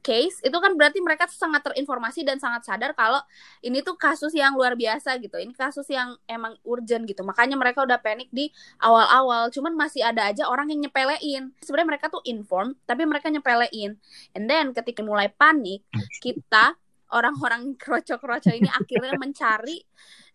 case 0.00 0.40
itu 0.42 0.54
kan 0.58 0.74
berarti 0.74 0.98
mereka 1.02 1.26
sangat 1.30 1.66
terinformasi 1.66 2.24
dan 2.24 2.38
sangat 2.38 2.66
sadar 2.66 2.94
kalau 2.94 3.20
ini 3.60 3.82
tuh 3.82 3.98
kasus 3.98 4.32
yang 4.34 4.54
luar 4.54 4.74
biasa 4.74 5.18
gitu. 5.18 5.36
Ini 5.38 5.52
kasus 5.54 5.86
yang 5.90 6.16
emang 6.30 6.56
urgent 6.64 7.04
gitu. 7.04 7.22
Makanya 7.26 7.58
mereka 7.58 7.84
udah 7.84 7.98
panik 8.00 8.30
di 8.32 8.50
awal-awal. 8.80 9.50
Cuman 9.50 9.74
masih 9.74 10.02
ada 10.02 10.30
aja 10.30 10.46
orang 10.46 10.70
yang 10.72 10.88
nyepelein. 10.88 11.52
Sebenarnya 11.62 11.88
mereka 11.98 12.06
tuh 12.08 12.22
inform 12.26 12.74
tapi 12.86 13.04
mereka 13.04 13.28
nyepelein. 13.28 13.98
And 14.34 14.44
then 14.46 14.72
ketika 14.72 15.02
mulai 15.04 15.30
panik 15.30 15.84
kita 16.22 16.78
orang-orang 17.12 17.76
kroco-kroco 17.80 18.52
ini 18.52 18.68
akhirnya 18.68 19.16
mencari 19.16 19.80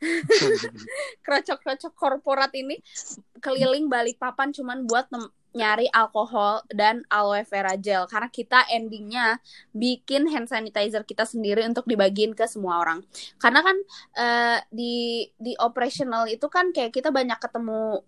krocok-krocok 1.25 1.93
korporat 1.96 2.51
ini 2.58 2.82
keliling 3.39 3.88
balik 3.88 4.17
papan 4.20 4.51
cuman 4.51 4.89
buat 4.89 5.08
nyari 5.53 5.86
alkohol 5.89 6.65
dan 6.74 7.05
aloe 7.07 7.45
vera 7.45 7.77
gel 7.77 8.10
karena 8.10 8.25
kita 8.27 8.65
endingnya 8.67 9.38
bikin 9.69 10.25
hand 10.25 10.50
sanitizer 10.50 11.05
kita 11.05 11.24
sendiri 11.24 11.62
untuk 11.63 11.86
dibagiin 11.86 12.33
ke 12.33 12.50
semua 12.50 12.81
orang 12.81 13.05
karena 13.38 13.62
kan 13.62 13.77
eh, 14.17 14.57
di 14.74 14.93
di 15.38 15.53
operational 15.62 16.25
itu 16.25 16.50
kan 16.50 16.74
kayak 16.74 16.89
kita 16.89 17.13
banyak 17.13 17.38
ketemu 17.38 18.01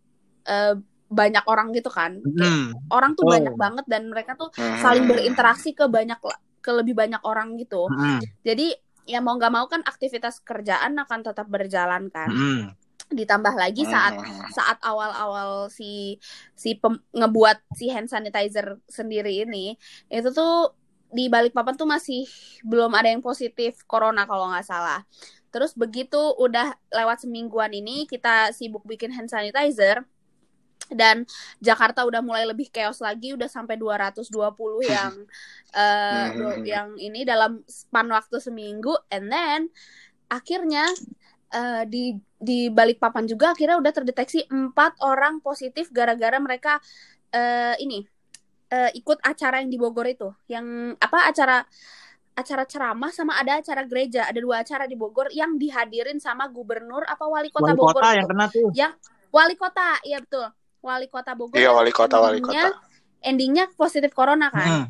eh, 0.45 0.75
banyak 1.05 1.45
orang 1.45 1.69
gitu 1.69 1.93
kan 1.93 2.17
Hmm. 2.17 2.73
orang 2.89 3.13
tuh 3.13 3.29
Oh. 3.29 3.31
banyak 3.31 3.53
banget 3.55 3.85
dan 3.85 4.09
mereka 4.09 4.33
tuh 4.33 4.49
Hmm. 4.57 4.81
saling 4.81 5.05
berinteraksi 5.05 5.77
ke 5.77 5.85
banyak 5.85 6.17
ke 6.59 6.71
lebih 6.73 6.97
banyak 6.97 7.21
orang 7.21 7.61
gitu 7.61 7.85
Hmm. 7.85 8.17
jadi 8.41 8.73
ya 9.05 9.21
mau 9.21 9.37
nggak 9.37 9.53
mau 9.53 9.69
kan 9.69 9.85
aktivitas 9.85 10.41
kerjaan 10.41 10.97
akan 10.97 11.19
tetap 11.21 11.45
berjalan 11.45 12.09
kan 12.09 12.33
Hmm. 12.33 12.73
Ditambah 13.13 13.53
lagi 13.53 13.85
saat 13.85 14.17
Hmm. 14.17 14.49
saat 14.49 14.77
awal-awal 14.81 15.69
si 15.69 16.17
si 16.57 16.73
pem- 16.75 17.03
ngebuat 17.13 17.61
si 17.77 17.89
hand 17.93 18.09
sanitizer 18.09 18.81
sendiri 18.89 19.45
ini 19.45 19.77
itu 20.09 20.29
tuh 20.29 20.73
di 21.13 21.29
Balikpapan 21.29 21.77
tuh 21.77 21.87
masih 21.87 22.25
belum 22.65 22.91
ada 22.91 23.07
yang 23.13 23.21
positif 23.21 23.85
corona 23.85 24.25
kalau 24.25 24.49
nggak 24.51 24.65
salah. 24.65 25.05
Terus 25.53 25.71
begitu 25.77 26.17
udah 26.35 26.75
lewat 26.91 27.23
semingguan 27.23 27.71
ini 27.71 28.03
kita 28.03 28.51
sibuk 28.51 28.83
bikin 28.83 29.13
hand 29.15 29.31
sanitizer 29.31 30.03
dan 30.91 31.25
Jakarta 31.63 32.05
udah 32.05 32.21
mulai 32.21 32.45
lebih 32.45 32.69
chaos 32.69 33.01
lagi 33.01 33.33
udah 33.33 33.47
sampai 33.49 33.73
220 33.79 34.83
yang 34.91 35.13
eh, 35.73 36.27
Hmm. 36.35 36.61
yang 36.65 36.89
ini 36.99 37.23
dalam 37.23 37.63
span 37.65 38.11
waktu 38.11 38.37
seminggu 38.37 38.93
and 39.09 39.31
then 39.31 39.71
akhirnya 40.27 40.89
eh, 41.49 41.83
di 41.87 42.19
di 42.45 42.69
Balikpapan 42.69 43.25
juga 43.25 43.51
akhirnya 43.51 43.75
udah 43.75 43.89
terdeteksi 43.91 44.45
empat 44.45 45.01
orang 45.01 45.41
positif 45.41 45.89
gara-gara 45.89 46.37
mereka 46.37 46.77
eh, 47.29 47.73
ini 47.79 48.05
eh, 48.67 48.91
ikut 48.93 49.17
acara 49.19 49.59
yang 49.59 49.67
di 49.67 49.77
Bogor 49.77 50.05
itu 50.05 50.29
yang 50.45 50.93
apa 50.95 51.25
acara 51.25 51.65
acara 52.35 52.63
ceramah 52.63 53.09
sama 53.09 53.39
ada 53.39 53.57
acara 53.57 53.81
gereja 53.83 54.27
ada 54.27 54.37
dua 54.37 54.61
acara 54.61 54.85
di 54.85 54.93
Bogor 54.93 55.31
yang 55.31 55.55
dihadirin 55.55 56.19
sama 56.19 56.45
gubernur 56.45 57.01
apa 57.03 57.25
wali 57.25 57.49
kota 57.49 57.71
Wali 57.71 57.79
Bogor 57.79 57.97
kota 57.97 58.09
yang 58.13 58.27
kena 58.27 58.45
tuh. 58.47 58.69
wali 59.31 59.55
kota 59.55 59.87
iya 60.03 60.19
betul 60.19 60.47
wali 60.79 61.07
kota 61.07 61.31
Bogor 61.33 61.57
Iya 61.57 61.71
yang 61.71 61.75
wali 61.75 61.89
kota 61.89 62.15
wali 62.19 62.37
endingnya- 62.37 62.69
kota. 62.69 62.79
endingnya 63.23 63.65
positif 63.73 64.11
corona 64.11 64.53
kan 64.53 64.67
Hmm. 64.67 64.85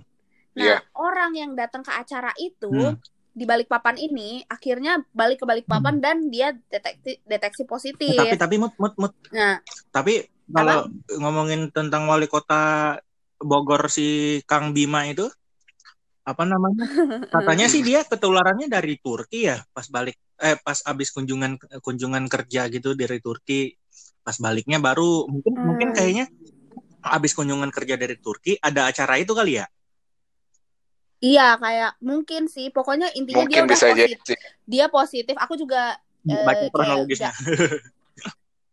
Nah, 0.56 0.64
Iya. 0.72 0.78
orang 0.96 1.36
yang 1.36 1.52
datang 1.52 1.84
ke 1.84 1.92
acara 1.92 2.32
itu 2.40 2.72
Hmm. 2.72 2.96
Di 3.36 3.44
Balikpapan 3.44 4.00
ini 4.00 4.48
akhirnya 4.48 5.04
balik 5.12 5.44
ke 5.44 5.46
Balikpapan 5.46 6.00
dan 6.00 6.32
dia 6.32 6.56
deteksi 6.72 7.20
deteksi 7.28 7.68
positif. 7.68 8.16
Eh, 8.16 8.32
tapi 8.32 8.40
tapi 8.40 8.56
mut 8.56 8.74
mut 8.80 8.96
mut. 8.96 9.14
Nah, 9.36 9.60
Tapi 9.92 10.24
kalau 10.48 10.88
ngomongin 11.20 11.68
tentang 11.76 12.08
wali 12.08 12.32
kota 12.32 12.96
Bogor 13.36 13.92
si 13.92 14.40
Kang 14.48 14.72
Bima 14.72 15.04
itu 15.04 15.28
apa 16.24 16.48
namanya? 16.48 16.80
Katanya 17.36 17.68
sih 17.68 17.84
dia 17.84 18.08
ketularannya 18.08 18.72
dari 18.72 18.96
Turki 19.04 19.52
ya 19.52 19.60
pas 19.76 19.86
balik 19.92 20.16
eh 20.40 20.56
pas 20.56 20.80
abis 20.88 21.12
kunjungan 21.12 21.60
kunjungan 21.84 22.32
kerja 22.32 22.72
gitu 22.72 22.96
dari 22.96 23.20
Turki 23.20 23.76
pas 24.24 24.40
baliknya 24.40 24.80
baru 24.80 25.28
mungkin 25.28 25.54
Hmm. 25.54 25.66
mungkin 25.70 25.90
kayaknya 25.92 26.26
abis 27.06 27.38
kunjungan 27.38 27.70
kerja 27.70 28.00
dari 28.00 28.16
Turki 28.18 28.58
ada 28.58 28.90
acara 28.90 29.20
itu 29.22 29.36
kali 29.36 29.62
ya 29.62 29.68
iya 31.26 31.42
kayak 31.64 31.90
mungkin 32.10 32.42
sih. 32.56 32.66
Pokoknya 32.76 33.08
intinya 33.20 33.46
dia 33.52 33.62
Mungkin 33.62 33.64
bisa 33.72 33.86
positif. 33.88 34.08
jadi 34.08 34.14
sih. 34.28 34.38
Dia 34.72 34.86
positif. 34.96 35.36
Aku 35.44 35.54
juga 35.62 35.78
Eh, 36.26 36.34
baca 36.48 36.66
kayak 36.74 36.74
kronologisnya 36.74 37.32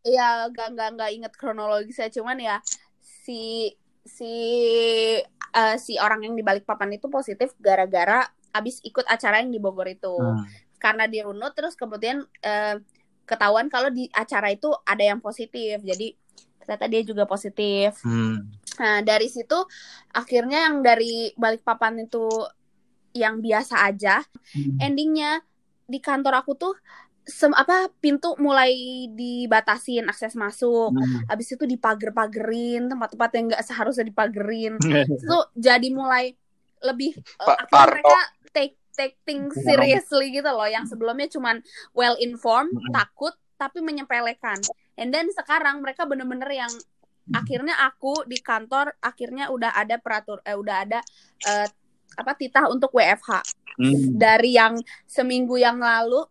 Iya, 0.09 0.23
gak 0.57 0.67
nggak 0.75 0.89
nggak 0.99 1.11
inget 1.17 1.33
kronologisnya, 1.41 2.09
cuman 2.17 2.37
ya 2.49 2.57
si 3.23 3.71
si 4.17 4.27
eh, 5.53 5.77
si 5.79 5.93
orang 6.01 6.21
yang 6.27 6.35
di 6.39 6.43
Balikpapan 6.45 6.97
itu 6.99 7.07
positif 7.13 7.55
gara-gara 7.61 8.25
abis 8.53 8.81
ikut 8.85 9.05
acara 9.09 9.41
yang 9.41 9.51
di 9.53 9.61
Bogor 9.63 9.89
itu. 9.89 10.13
Hmm. 10.13 10.45
Karena 10.83 11.07
dirunut 11.07 11.53
terus 11.55 11.75
kemudian 11.79 12.25
eh, 12.43 12.77
ketahuan 13.29 13.71
kalau 13.71 13.89
di 13.89 14.11
acara 14.13 14.51
itu 14.53 14.69
ada 14.85 15.03
yang 15.05 15.21
positif. 15.23 15.81
Jadi 15.85 16.15
ternyata 16.63 16.87
dia 16.87 17.03
juga 17.03 17.27
positif. 17.27 17.99
Hmm. 18.07 18.49
Nah, 18.79 19.03
dari 19.05 19.29
situ 19.29 19.59
akhirnya 20.15 20.71
yang 20.71 20.81
dari 20.81 21.35
Balikpapan 21.35 22.07
itu 22.07 22.27
yang 23.13 23.45
biasa 23.45 23.85
aja, 23.85 24.25
Hmm. 24.57 24.79
endingnya 24.81 25.45
di 25.85 26.01
kantor 26.01 26.41
aku 26.41 26.57
tuh 26.57 26.75
sem 27.23 27.55
apa 27.55 27.87
pintu 28.03 28.35
mulai 28.43 29.07
dibatasin 29.13 30.09
akses 30.11 30.35
masuk. 30.35 30.91
Hmm. 30.91 31.23
Habis 31.31 31.55
itu 31.55 31.65
dipager-pagerin 31.69 32.91
tempat-tempat 32.91 33.31
yang 33.39 33.45
nggak 33.53 33.63
seharusnya 33.63 34.07
dipagerin. 34.11 34.75
Itu 35.23 35.39
jadi 35.55 35.87
mulai 35.95 36.35
lebih 36.83 37.15
eh, 37.15 37.47
Pak 37.47 37.71
akhirnya 37.71 37.87
mereka 38.03 38.21
take 38.51 38.75
take 38.93 39.17
things 39.23 39.55
seriously 39.55 40.35
gitu 40.35 40.51
loh 40.51 40.67
yang 40.67 40.85
sebelumnya 40.85 41.31
cuman 41.31 41.63
well 41.95 42.19
informed, 42.19 42.75
Mm-mm. 42.75 42.91
takut 42.91 43.33
tapi 43.63 43.79
menyepelekan. 43.79 44.59
And 44.99 45.15
then 45.15 45.31
sekarang 45.31 45.79
mereka 45.79 46.03
bener-bener 46.03 46.51
yang 46.51 46.73
akhirnya 47.31 47.79
aku 47.79 48.27
di 48.27 48.43
kantor 48.43 48.99
akhirnya 48.99 49.47
udah 49.55 49.79
ada 49.79 50.03
peratur 50.03 50.43
eh 50.43 50.59
udah 50.59 50.77
ada 50.83 50.99
eh, 51.47 51.71
apa 52.19 52.35
titah 52.35 52.67
untuk 52.67 52.91
WFH 52.91 53.63
Hmm. 53.73 54.21
dari 54.21 54.53
yang 54.53 54.77
seminggu 55.09 55.57
yang 55.57 55.81
lalu 55.81 56.29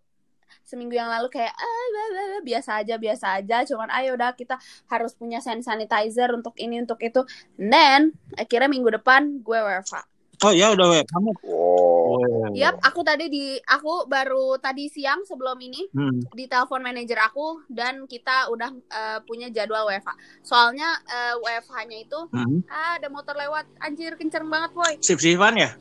seminggu 0.62 0.94
yang 0.94 1.10
lalu 1.10 1.26
kayak 1.34 1.50
ah, 1.50 1.86
blah, 1.90 2.08
blah, 2.14 2.26
blah, 2.30 2.44
biasa 2.46 2.86
aja 2.86 2.96
biasa 3.02 3.26
aja 3.42 3.58
cuman 3.66 3.90
ayo 3.98 4.14
udah 4.14 4.38
kita 4.38 4.62
harus 4.94 5.18
punya 5.18 5.42
hand 5.42 5.66
sanitizer 5.66 6.30
untuk 6.38 6.54
ini 6.62 6.86
untuk 6.86 7.02
itu 7.02 7.26
And 7.58 7.74
then 7.74 8.02
akhirnya 8.38 8.70
minggu 8.70 8.94
depan 9.02 9.42
gue 9.42 9.58
WFH 9.58 10.11
Oh 10.42 10.50
ya 10.50 10.74
udah 10.74 10.88
web 10.90 11.06
kamu. 11.06 11.32
Wow. 11.46 12.50
Yap, 12.58 12.82
aku 12.82 13.06
tadi 13.06 13.30
di 13.30 13.62
aku 13.62 14.10
baru 14.10 14.58
tadi 14.58 14.90
siang 14.90 15.22
sebelum 15.22 15.54
ini 15.62 15.86
Hmm. 15.94 16.18
di 16.34 16.50
telepon 16.50 16.82
manajer 16.82 17.16
aku 17.22 17.62
dan 17.70 18.10
kita 18.10 18.50
udah 18.50 18.74
eh, 18.74 19.20
punya 19.22 19.54
jadwal 19.54 19.86
WFH. 19.86 20.10
Soalnya 20.42 20.98
eh, 21.06 21.38
WFH-nya 21.38 21.98
itu 22.02 22.20
Hmm. 22.34 22.66
ah 22.68 22.98
ada 22.98 23.08
motor 23.08 23.38
lewat 23.38 23.70
anjir 23.80 24.18
kenceng 24.18 24.50
banget 24.50 24.74
boy. 24.74 24.98
Sip 24.98 25.22
sifan 25.22 25.62
ya? 25.62 25.78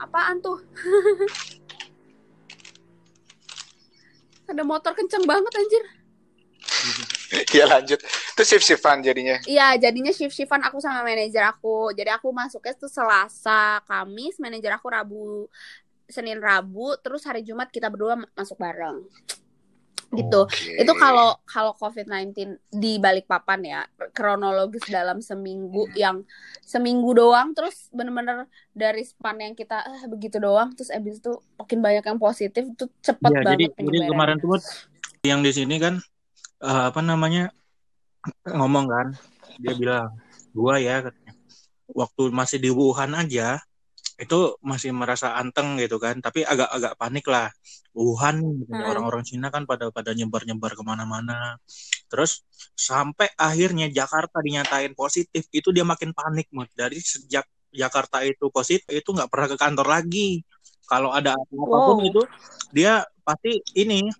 Apaan 0.00 0.40
tuh? 0.40 0.56
ada 4.50 4.64
motor 4.64 4.96
kenceng 4.96 5.28
banget 5.28 5.52
anjir. 5.52 5.84
ya 7.56 7.64
lanjut. 7.66 7.98
Itu 8.02 8.42
shift-shiftan 8.42 9.02
jadinya. 9.06 9.38
Iya, 9.46 9.78
jadinya 9.78 10.10
shift-shiftan 10.10 10.60
aku 10.66 10.82
sama 10.82 11.06
manajer 11.06 11.46
aku. 11.46 11.94
Jadi 11.94 12.10
aku 12.10 12.34
masuknya 12.34 12.74
tuh 12.74 12.90
Selasa, 12.90 13.80
Kamis, 13.86 14.36
manajer 14.42 14.74
aku 14.74 14.86
Rabu, 14.90 15.46
Senin, 16.10 16.42
Rabu, 16.42 16.98
terus 16.98 17.22
hari 17.22 17.46
Jumat 17.46 17.70
kita 17.70 17.86
berdua 17.86 18.18
masuk 18.34 18.58
bareng. 18.58 19.06
Gitu. 20.10 20.42
Oke. 20.42 20.74
Itu 20.74 20.90
kalau 20.98 21.38
kalau 21.46 21.70
COVID-19 21.78 22.58
di 22.66 22.98
Balikpapan 22.98 23.60
ya, 23.62 23.80
kronologis 24.10 24.82
dalam 24.90 25.22
seminggu 25.22 25.86
yang 25.94 26.26
seminggu 26.66 27.14
doang 27.14 27.54
terus 27.54 27.86
bener-bener 27.94 28.50
dari 28.74 29.06
span 29.06 29.38
yang 29.38 29.54
kita 29.54 29.86
eh, 29.86 30.10
begitu 30.10 30.42
doang 30.42 30.74
terus 30.74 30.90
abis 30.90 31.22
itu 31.22 31.38
makin 31.54 31.78
banyak 31.78 32.04
yang 32.10 32.18
positif 32.18 32.62
itu 32.74 32.90
cepet 33.02 33.30
Ya, 33.30 33.38
jadi 33.38 33.46
banget 33.46 33.58
jadi 33.70 33.74
penyebarannya. 33.78 34.10
kemarin 34.10 34.36
tuh 34.42 34.58
yang 35.22 35.40
di 35.46 35.52
sini 35.54 35.76
kan 35.78 35.94
eh, 36.60 36.84
apa 36.90 37.00
namanya 37.00 37.52
ngomong 38.44 38.86
kan 38.88 39.06
dia 39.60 39.72
bilang 39.76 40.12
gua 40.52 40.76
ya 40.76 41.00
katanya 41.04 41.32
waktu 41.90 42.22
masih 42.30 42.58
di 42.60 42.70
Wuhan 42.70 43.16
aja 43.16 43.58
itu 44.20 44.52
masih 44.60 44.92
merasa 44.92 45.32
anteng 45.40 45.80
gitu 45.80 45.96
kan 45.96 46.20
tapi 46.20 46.44
agak-agak 46.44 46.92
panik 47.00 47.24
lah 47.24 47.48
Wuhan 47.96 48.36
katanya, 48.68 48.84
Hmm. 48.84 48.90
orang-orang 48.92 49.22
Cina 49.24 49.48
kan 49.48 49.64
pada 49.64 49.88
pada 49.88 50.12
nyebar-nyebar 50.12 50.76
ke 50.76 50.82
mana-mana 50.84 51.56
terus 52.12 52.44
sampai 52.76 53.32
akhirnya 53.40 53.88
Jakarta 53.88 54.44
dinyatain 54.44 54.92
positif 54.92 55.48
itu 55.50 55.72
dia 55.72 55.82
makin 55.88 56.12
panik 56.12 56.52
Mut. 56.52 56.68
dari 56.76 57.00
sejak 57.00 57.48
Jakarta 57.72 58.20
itu 58.26 58.52
positif 58.52 58.84
itu 58.92 59.08
nggak 59.08 59.30
pernah 59.32 59.48
ke 59.48 59.56
kantor 59.56 59.86
lagi 59.88 60.44
kalau 60.84 61.14
ada 61.14 61.38
apa 61.38 61.48
pun 61.56 61.96
Wow. 62.02 62.08
itu 62.10 62.22
dia 62.76 63.06
pasti 63.24 63.62
ini 63.78 64.10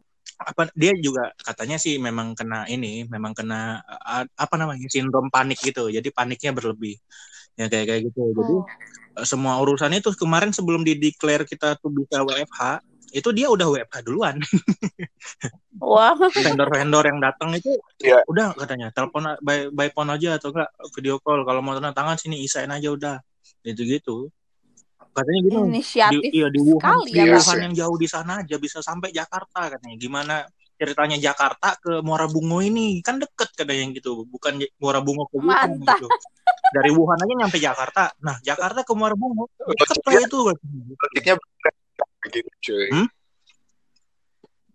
apa 0.40 0.72
dia 0.72 0.96
juga 0.96 1.30
katanya 1.36 1.76
sih 1.76 2.00
memang 2.00 2.32
kena 2.32 2.64
ini 2.64 3.04
memang 3.04 3.36
kena 3.36 3.84
uh, 3.84 4.24
apa 4.24 4.54
namanya 4.56 4.88
sindrom 4.88 5.28
panik 5.28 5.60
gitu. 5.60 5.92
Jadi 5.92 6.08
paniknya 6.08 6.56
berlebih. 6.56 6.96
Ya 7.60 7.68
kayak 7.68 7.86
kayak 7.92 8.00
gitu. 8.08 8.20
Jadi 8.32 8.54
Oh. 8.56 8.64
uh, 9.20 9.26
semua 9.28 9.60
urusan 9.60 9.92
itu 9.92 10.08
kemarin 10.16 10.50
sebelum 10.54 10.80
dideklar 10.86 11.44
kita 11.44 11.76
tuh 11.76 11.92
bisa 11.92 12.24
WFH 12.24 12.80
itu 13.10 13.28
dia 13.34 13.50
udah 13.50 13.66
WFH 13.68 13.96
duluan. 14.06 14.38
Wah. 15.82 16.14
vendor-vendor 16.30 17.04
yang 17.10 17.18
datang 17.20 17.50
itu 17.58 17.74
Iya. 18.00 18.22
udah 18.30 18.54
katanya 18.54 18.94
telepon 18.94 19.34
by, 19.42 19.68
by 19.74 19.88
phone 19.92 20.10
aja 20.14 20.38
atau 20.38 20.54
enggak 20.54 20.70
video 20.96 21.18
call. 21.20 21.42
Kalau 21.44 21.60
mau 21.60 21.74
tanda 21.76 21.90
tangan 21.92 22.16
sini 22.16 22.40
isain 22.46 22.70
aja 22.70 22.88
udah. 22.90 23.16
Gitu 23.60 23.84
gitu 23.84 24.32
katanya 25.10 25.40
gitu 25.46 25.58
di, 25.58 25.68
Inisiatif 25.74 26.30
iya 26.32 26.48
di 26.50 26.60
Wuhan 26.62 26.96
sekali 27.02 27.10
di 27.10 27.20
ya. 27.20 27.34
Wuhan 27.36 27.58
yang 27.66 27.74
jauh 27.74 27.96
di 27.98 28.08
sana 28.08 28.32
aja 28.42 28.56
bisa 28.56 28.78
sampai 28.80 29.08
Jakarta 29.10 29.60
katanya 29.70 29.96
gimana 29.98 30.34
ceritanya 30.80 31.18
Jakarta 31.20 31.76
ke 31.76 32.00
Muara 32.00 32.24
Bungo 32.24 32.64
ini 32.64 33.04
kan 33.04 33.20
deket 33.20 33.52
katanya 33.52 33.92
gitu 33.92 34.24
bukan 34.24 34.64
Muara 34.80 35.04
Bungo 35.04 35.28
ke 35.28 35.36
Wuhan 35.36 35.76
Mantap. 35.76 36.00
gitu 36.00 36.08
dari 36.72 36.90
Wuhan 36.94 37.18
aja 37.20 37.34
nyampe 37.36 37.58
Jakarta 37.60 38.10
nah 38.24 38.40
Jakarta 38.40 38.80
ke 38.86 38.92
Muara 38.96 39.14
Bungo 39.18 39.50
deket 39.60 39.98
lah 40.06 40.22
itu 40.24 40.38
katanya. 40.48 41.34
Gitu, 42.20 42.48
cuy. 42.60 42.88
Hmm? 42.92 43.08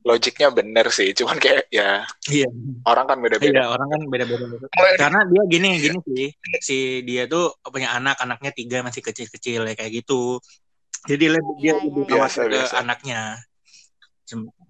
Logiknya 0.05 0.53
bener 0.53 0.85
sih, 0.93 1.09
cuman 1.17 1.41
kayak 1.41 1.65
ya 1.73 2.05
iya 2.29 2.45
orang 2.85 3.05
kan 3.09 3.17
beda-beda. 3.17 3.57
Iya, 3.57 3.63
orang 3.73 3.87
kan 3.89 4.01
beda-beda. 4.05 4.45
Karena 5.01 5.25
dia 5.25 5.43
gini, 5.49 5.69
gini 5.81 5.97
sih, 6.05 6.25
si 6.61 6.77
dia 7.01 7.25
tuh 7.25 7.57
punya 7.65 7.89
anak, 7.97 8.21
anaknya 8.21 8.53
tiga 8.53 8.85
masih 8.85 9.01
kecil-kecil 9.01 9.65
ya 9.65 9.73
kayak 9.73 10.05
gitu. 10.05 10.37
Jadi 11.09 11.25
lebih 11.33 11.53
dia 11.57 11.73
Iya, 11.73 11.73
lebih 11.89 12.05
iya, 12.05 12.05
iya. 12.05 12.17
Biasa, 12.21 12.39
ke 12.45 12.49
biasa. 12.53 12.75
anaknya. 12.85 13.21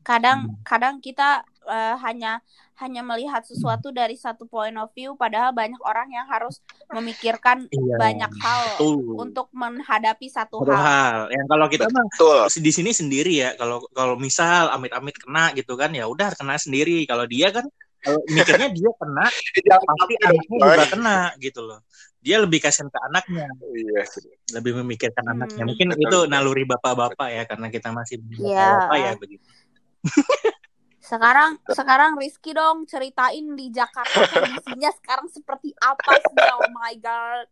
Kadang 0.07 0.39
Hmm. 0.47 0.55
kadang 0.63 0.95
kita 1.03 1.43
eh, 1.67 1.95
hanya 2.01 2.39
hanya 2.75 3.00
melihat 3.01 3.39
sesuatu 3.48 3.88
dari 3.88 4.19
satu 4.19 4.43
point 4.45 4.75
of 4.75 4.92
view 4.92 5.16
padahal 5.16 5.55
banyak 5.55 5.79
orang 5.79 6.11
yang 6.11 6.27
harus 6.27 6.59
memikirkan 6.92 7.72
Iya, 7.72 7.96
banyak 7.96 8.31
hal 8.35 8.63
betul. 8.75 9.16
untuk 9.16 9.48
menghadapi 9.55 10.27
satu 10.27 10.59
Satu 10.59 10.75
hal. 10.75 10.83
hal. 10.83 11.18
Yang 11.31 11.46
kalau 11.48 11.66
kita 11.72 11.85
mah 11.87 12.03
Betul. 12.11 12.37
di 12.59 12.72
sini 12.75 12.92
sendiri 12.92 13.33
ya. 13.39 13.50
Kalau 13.55 13.79
kalau 13.96 14.20
misal 14.20 14.75
amit-amit 14.75 15.16
kena 15.16 15.55
gitu 15.55 15.79
kan, 15.79 15.96
ya 15.96 16.03
udah 16.05 16.35
kena 16.35 16.59
sendiri. 16.59 17.07
Kalau 17.07 17.24
dia 17.24 17.48
kan 17.55 17.63
kalau 18.03 18.20
mikirnya 18.35 18.70
dia 18.75 18.92
kena, 19.00 19.25
pasti 19.31 20.13
anaknya 20.20 20.57
juga 20.59 20.85
kena 20.92 21.18
gitu 21.39 21.61
loh. 21.63 21.79
Dia 22.20 22.42
lebih 22.42 22.57
kasihan 22.59 22.89
ke 22.89 23.00
anaknya, 23.07 23.46
Iya 23.72 24.03
lebih 24.57 24.81
memikirkan 24.83 25.24
Hmm, 25.25 25.33
anaknya. 25.39 25.63
Mungkin 25.63 25.87
betul, 25.94 26.01
itu 26.03 26.18
betul. 26.25 26.31
naluri 26.31 26.63
bapak-bapak 26.68 27.27
ya, 27.31 27.44
karena 27.48 27.68
kita 27.72 27.89
masih 27.96 28.18
Iya. 28.35 28.66
bapak 28.83 28.98
ya 29.00 29.11
begitu. 29.16 29.48
Sekarang 31.05 31.61
sekarang 31.70 32.11
Rizky 32.18 32.51
dong 32.57 32.89
ceritain 32.89 33.46
di 33.53 33.70
Jakarta 33.70 34.25
kondisinya 34.25 34.89
sekarang 34.98 35.29
seperti 35.29 35.70
apa 35.77 36.18
sih? 36.18 36.37
Oh 36.57 36.65
my 36.74 36.98
god. 36.98 37.46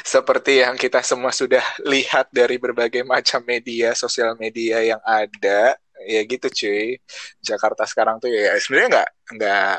Seperti 0.00 0.64
yang 0.64 0.80
kita 0.80 1.04
semua 1.04 1.28
sudah 1.28 1.60
lihat 1.84 2.32
dari 2.32 2.56
berbagai 2.56 3.04
macam 3.04 3.44
media, 3.44 3.92
sosial 3.92 4.32
media 4.40 4.80
yang 4.80 5.02
ada, 5.04 5.76
ya 6.08 6.20
gitu 6.24 6.48
cuy. 6.48 6.96
Jakarta 7.44 7.84
sekarang 7.84 8.16
tuh 8.16 8.32
ya 8.32 8.56
sebenarnya 8.56 8.88
nggak 8.88 9.08
nggak 9.36 9.76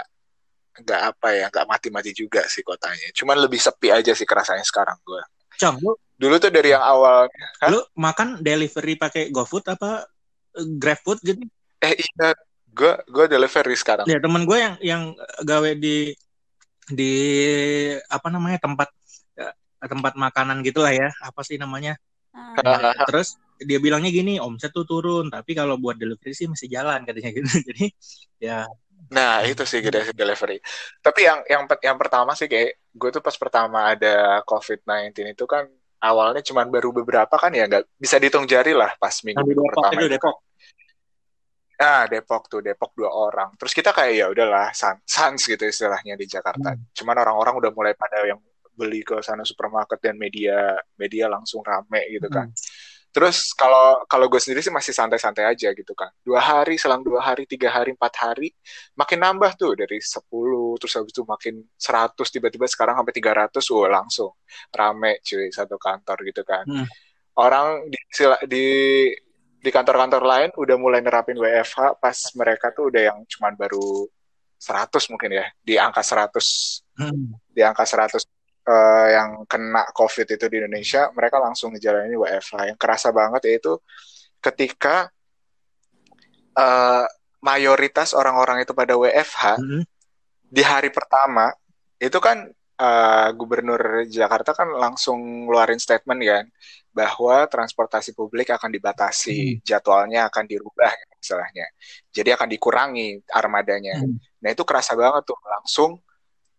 nggak 0.85 1.01
apa 1.09 1.27
ya, 1.33 1.45
nggak 1.49 1.67
mati-mati 1.67 2.11
juga 2.13 2.45
sih 2.45 2.61
kotanya. 2.61 3.09
Cuman 3.17 3.41
lebih 3.41 3.57
sepi 3.57 3.89
aja 3.89 4.13
sih 4.13 4.29
kerasanya 4.29 4.63
sekarang 4.63 5.01
gue. 5.01 5.23
Cong, 5.57 5.81
lu, 5.81 5.97
Dulu 6.21 6.37
tuh 6.37 6.53
dari 6.53 6.69
yang 6.69 6.85
awal, 6.85 7.25
Hah? 7.65 7.69
lu 7.73 7.81
makan 7.97 8.45
delivery 8.45 8.93
pakai 8.93 9.33
GoFood 9.33 9.65
apa 9.73 10.05
eh, 10.53 10.69
GrabFood 10.77 11.17
gitu? 11.25 11.41
eh 11.81 11.97
iya, 11.97 12.37
gue 12.71 12.93
gue 13.07 13.25
delivery 13.27 13.75
sekarang. 13.75 14.05
Ya 14.07 14.17
temen 14.17 14.43
gue 14.47 14.57
yang 14.57 14.75
yang 14.81 15.01
gawe 15.43 15.71
di 15.75 16.15
di 16.91 17.13
apa 18.09 18.27
namanya 18.27 18.57
tempat 18.59 18.89
eh, 19.37 19.53
tempat 19.87 20.13
makanan 20.17 20.63
gitulah 20.65 20.91
ya 20.91 21.09
apa 21.23 21.41
sih 21.45 21.55
namanya 21.59 21.95
Hmm. 22.31 22.55
terus 23.11 23.35
dia 23.59 23.75
bilangnya 23.83 24.07
gini 24.07 24.39
omset 24.39 24.71
tuh 24.71 24.87
turun 24.87 25.27
tapi 25.27 25.51
kalau 25.51 25.75
buat 25.75 25.99
delivery 25.99 26.31
sih 26.31 26.47
masih 26.47 26.71
jalan 26.71 27.03
katanya 27.03 27.35
gitu 27.35 27.43
jadi 27.67 27.85
ya 28.39 28.59
Nah, 29.11 29.43
itu 29.43 29.67
sih 29.67 29.83
gede 29.83 30.07
sih 30.07 30.15
delivery. 30.15 30.63
Tapi 31.03 31.27
yang 31.27 31.43
yang 31.43 31.67
yang 31.83 31.97
pertama 31.99 32.31
sih 32.31 32.47
kayak 32.47 32.79
gue 32.95 33.09
tuh 33.11 33.19
pas 33.19 33.35
pertama 33.35 33.91
ada 33.91 34.39
COVID-19 34.47 35.35
itu 35.35 35.43
kan 35.43 35.67
awalnya 35.99 36.39
cuman 36.39 36.71
baru 36.71 36.95
beberapa 36.95 37.35
kan 37.35 37.51
ya 37.51 37.67
nggak 37.67 37.91
bisa 37.99 38.15
dihitung 38.23 38.47
jari 38.47 38.71
lah 38.71 38.95
pas 38.95 39.11
minggu, 39.27 39.43
Depok 39.43 39.67
pertama 39.67 39.99
itu 39.99 40.05
itu. 40.07 40.15
Depok 40.15 40.35
Nah, 41.81 42.05
Depok 42.05 42.45
tuh, 42.45 42.61
Depok 42.61 42.93
dua 42.93 43.09
orang. 43.09 43.57
Terus 43.57 43.73
kita 43.73 43.89
kayak 43.89 44.13
ya 44.13 44.25
udahlah, 44.29 44.69
sans, 44.69 45.01
sans 45.01 45.41
gitu 45.41 45.65
istilahnya 45.65 46.13
di 46.13 46.29
Jakarta. 46.29 46.77
Hmm. 46.77 46.85
Cuman 46.93 47.17
orang-orang 47.17 47.57
udah 47.57 47.71
mulai 47.73 47.97
pada 47.97 48.21
yang 48.21 48.37
beli 48.77 49.01
ke 49.01 49.17
sana 49.25 49.41
supermarket 49.41 49.99
dan 49.99 50.15
media 50.15 50.77
media 50.95 51.25
langsung 51.25 51.65
rame 51.65 52.05
gitu 52.13 52.29
kan. 52.29 52.47
Hmm. 52.47 52.59
Terus 53.11 53.51
kalau 53.51 54.07
kalau 54.07 54.31
gue 54.31 54.39
sendiri 54.39 54.63
sih 54.63 54.71
masih 54.71 54.95
santai-santai 54.95 55.43
aja 55.43 55.75
gitu 55.75 55.91
kan. 55.91 56.07
Dua 56.23 56.39
hari, 56.39 56.79
selang 56.79 57.03
dua 57.03 57.19
hari, 57.19 57.43
tiga 57.43 57.67
hari, 57.67 57.91
empat 57.91 58.13
hari, 58.23 58.55
makin 58.95 59.19
nambah 59.19 59.51
tuh 59.59 59.75
dari 59.75 59.99
10, 59.99 60.79
terus 60.79 60.93
habis 60.95 61.11
itu 61.11 61.27
makin 61.27 61.59
100, 61.75 62.31
tiba-tiba 62.31 62.71
sekarang 62.71 62.95
sampai 63.03 63.11
300, 63.11 63.67
wah 63.75 63.89
langsung 63.91 64.31
rame 64.71 65.19
cuy 65.27 65.51
satu 65.51 65.75
kantor 65.75 66.17
gitu 66.23 66.41
kan. 66.47 66.63
Hmm. 66.63 66.87
Orang 67.35 67.91
di 67.91 67.99
di 68.47 68.67
di 69.61 69.69
kantor-kantor 69.69 70.23
lain 70.25 70.49
udah 70.57 70.75
mulai 70.81 71.05
nerapin 71.05 71.37
WFH 71.37 72.01
pas 72.01 72.17
mereka 72.33 72.73
tuh 72.73 72.89
udah 72.89 73.13
yang 73.13 73.17
cuman 73.29 73.53
baru 73.53 74.09
100 74.57 75.09
mungkin 75.13 75.37
ya, 75.37 75.45
di 75.61 75.77
angka 75.77 76.01
100 76.01 76.81
Hmm. 77.01 77.33
di 77.49 77.65
angka 77.65 77.81
100 77.81 78.21
eh, 78.61 79.07
yang 79.17 79.41
kena 79.49 79.89
COVID 79.89 80.37
itu 80.37 80.45
di 80.45 80.61
Indonesia, 80.61 81.09
mereka 81.17 81.41
langsung 81.41 81.73
ngejalanin 81.73 82.13
WFH. 82.13 82.69
Yang 82.69 82.77
kerasa 82.77 83.09
banget 83.09 83.41
yaitu 83.49 83.73
ketika 84.37 85.09
eh, 86.57 87.05
mayoritas 87.41 88.13
orang-orang 88.13 88.61
itu 88.61 88.73
pada 88.77 88.93
WFH 88.93 89.57
Hmm. 89.57 89.81
di 90.45 90.61
hari 90.61 90.93
pertama 90.93 91.49
itu 91.97 92.17
kan 92.21 92.49
eh, 92.81 93.29
Gubernur 93.37 94.09
Jakarta 94.09 94.57
kan 94.57 94.73
langsung 94.73 95.45
ngeluarin 95.45 95.77
statement 95.77 96.21
kan 96.25 96.45
bahwa 96.91 97.47
transportasi 97.47 98.11
publik 98.11 98.51
akan 98.51 98.67
dibatasi, 98.67 99.63
jadwalnya 99.63 100.27
akan 100.27 100.43
dirubah 100.43 100.91
istilahnya. 101.21 101.69
Jadi 102.11 102.35
akan 102.35 102.49
dikurangi 102.51 103.21
armadanya. 103.31 104.01
Hmm. 104.01 104.19
Nah 104.43 104.49
itu 104.51 104.65
kerasa 104.67 104.97
banget 104.97 105.23
tuh 105.29 105.39
langsung 105.45 106.01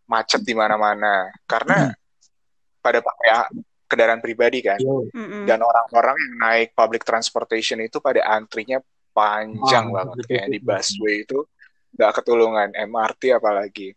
macet 0.08 0.40
di 0.46 0.54
mana-mana 0.56 1.28
karena 1.44 1.92
pada 2.80 2.98
pakai 3.04 3.28
kendaraan 3.87 4.24
pribadi 4.24 4.64
kan. 4.64 4.80
Mm-mm. 4.80 5.44
dan 5.44 5.61
orang-orang 5.61 6.16
yang 6.16 6.35
naik 6.40 6.68
public 6.72 7.04
transportation 7.04 7.76
itu 7.85 8.00
pada 8.00 8.24
antrinya 8.24 8.80
panjang 9.12 9.92
Ah, 9.92 10.02
banget 10.02 10.16
betul, 10.24 10.28
kayak 10.32 10.46
di 10.48 10.58
busway 10.64 11.14
itu 11.28 11.38
nggak 11.92 12.11
ketulungan 12.16 12.68
MRT 12.72 13.37
apalagi 13.37 13.92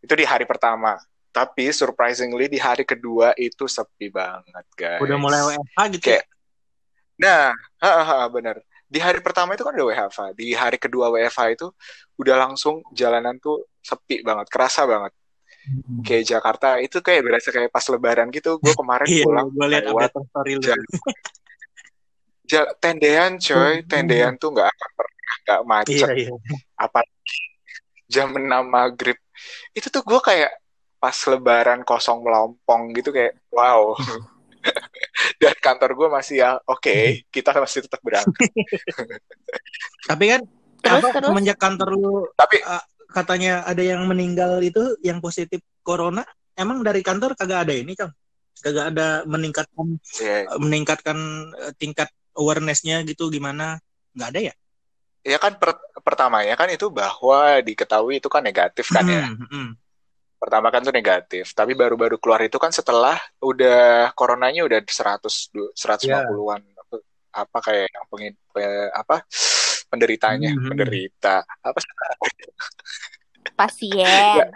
itu 0.00 0.14
di 0.14 0.22
hari 0.22 0.46
pertama 0.46 0.94
tapi 1.30 1.70
surprisingly 1.70 2.46
di 2.46 2.58
hari 2.58 2.82
kedua 2.82 3.30
itu 3.34 3.64
sepi 3.64 4.10
banget 4.10 4.66
guys. 4.74 4.98
Udah 4.98 5.16
mulai 5.16 5.40
WFH 5.46 5.78
gitu 5.94 6.04
Kayak- 6.10 6.26
nah 7.16 7.52
ha, 7.78 7.90
ha, 8.00 8.02
ha, 8.04 8.26
bener. 8.26 8.58
Di 8.90 8.98
hari 8.98 9.22
pertama 9.22 9.54
itu 9.54 9.62
kan 9.62 9.70
udah 9.70 9.86
WFH 9.86 10.34
di 10.34 10.50
hari 10.50 10.74
kedua 10.74 11.06
WFH 11.08 11.54
itu 11.54 11.70
udah 12.18 12.34
langsung 12.36 12.82
jalanan 12.90 13.38
tuh 13.38 13.62
sepi 13.78 14.20
banget 14.20 14.50
kerasa 14.50 14.84
banget. 14.84 15.14
Hmm. 15.60 16.00
kayak 16.00 16.24
Jakarta 16.24 16.80
itu 16.80 17.04
kayak 17.04 17.20
berasa 17.20 17.52
kayak 17.52 17.68
pas 17.68 17.84
Lebaran 17.84 18.32
gitu. 18.32 18.56
Gue 18.58 18.72
kemarin 18.72 19.04
Iya, 19.12 19.24
pulang 19.28 19.46
gue 19.52 19.66
lihat 19.68 19.84
lewat 19.86 20.10
story 20.16 20.52
lu. 20.56 20.62
jalan 20.64 20.86
Ja- 22.48 22.72
tendean 22.80 23.38
coy. 23.38 23.78
Hmm. 23.78 23.86
tendean 23.86 24.34
tuh 24.34 24.50
nggak 24.50 24.66
akan 24.66 24.90
pernah 24.98 25.34
nggak 25.44 25.60
Iya, 25.60 25.68
macet. 25.68 26.08
Iya. 26.16 26.30
apa 26.74 27.00
jam 28.10 28.28
6 28.34 28.42
maghrib. 28.66 29.18
Itu 29.70 29.86
tuh 29.86 30.02
gue 30.02 30.18
kayak 30.18 30.50
pas 31.00 31.16
lebaran 31.32 31.80
kosong 31.82 32.20
melompong 32.20 32.92
gitu 32.92 33.10
kayak 33.10 33.40
wow 33.48 33.96
dan 35.40 35.56
kantor 35.56 35.96
gue 35.96 36.08
masih 36.12 36.44
ya 36.44 36.60
oke 36.68 37.24
kita 37.32 37.56
masih 37.56 37.88
tetap 37.88 38.00
berangkat 38.04 38.36
Tapi 40.10 40.24
kan 40.26 40.40
Terus, 40.80 41.04
apa, 41.04 41.08
terus? 41.12 41.28
semenjak 41.28 41.58
kantor 41.60 41.88
lu 41.92 42.24
tapi 42.40 42.56
uh, 42.64 42.80
katanya 43.12 43.60
ada 43.68 43.84
yang 43.84 44.08
meninggal 44.08 44.64
itu 44.64 44.96
yang 45.04 45.20
positif 45.20 45.60
corona, 45.84 46.24
emang 46.56 46.80
dari 46.80 47.04
kantor 47.04 47.36
kagak 47.36 47.68
ada 47.68 47.74
ini, 47.76 47.92
Kang? 47.92 48.16
Kagak 48.64 48.96
ada 48.96 49.20
meningkatkan 49.28 50.00
ya, 50.16 50.48
meningkatkan 50.56 51.18
uh, 51.52 51.72
tingkat 51.76 52.08
awareness-nya 52.32 53.04
gitu 53.04 53.28
gimana? 53.28 53.76
Nggak 54.16 54.28
ada 54.32 54.40
ya? 54.40 54.54
ya 55.20 55.36
kan 55.36 55.52
per- 55.60 55.84
pertamanya 56.00 56.56
kan 56.56 56.72
itu 56.72 56.88
bahwa 56.88 57.60
diketahui 57.60 58.24
itu 58.24 58.28
kan 58.32 58.40
negatif 58.40 58.88
kan 58.88 59.04
ya 59.04 59.28
Hmm, 59.28 59.46
hmm. 59.52 59.68
Pertama 60.40 60.72
kan 60.72 60.80
tuh 60.80 60.94
negatif 60.96 61.52
tapi 61.52 61.76
baru-baru 61.76 62.16
keluar 62.16 62.40
itu 62.40 62.56
kan 62.56 62.72
setelah 62.72 63.20
udah 63.44 64.08
coronanya 64.16 64.64
udah 64.64 64.80
100 64.80 65.52
du- 65.52 65.68
150-an 65.76 66.64
apa 67.30 67.58
kayak 67.62 67.86
yang 67.92 68.04
pengin 68.10 68.34
pe- 68.50 68.90
apa 68.90 69.22
penderitanya 69.86 70.50
Hmm. 70.50 70.66
penderita 70.72 71.44
apa 71.62 71.78
sih? 71.78 71.90
pasien 73.58 74.48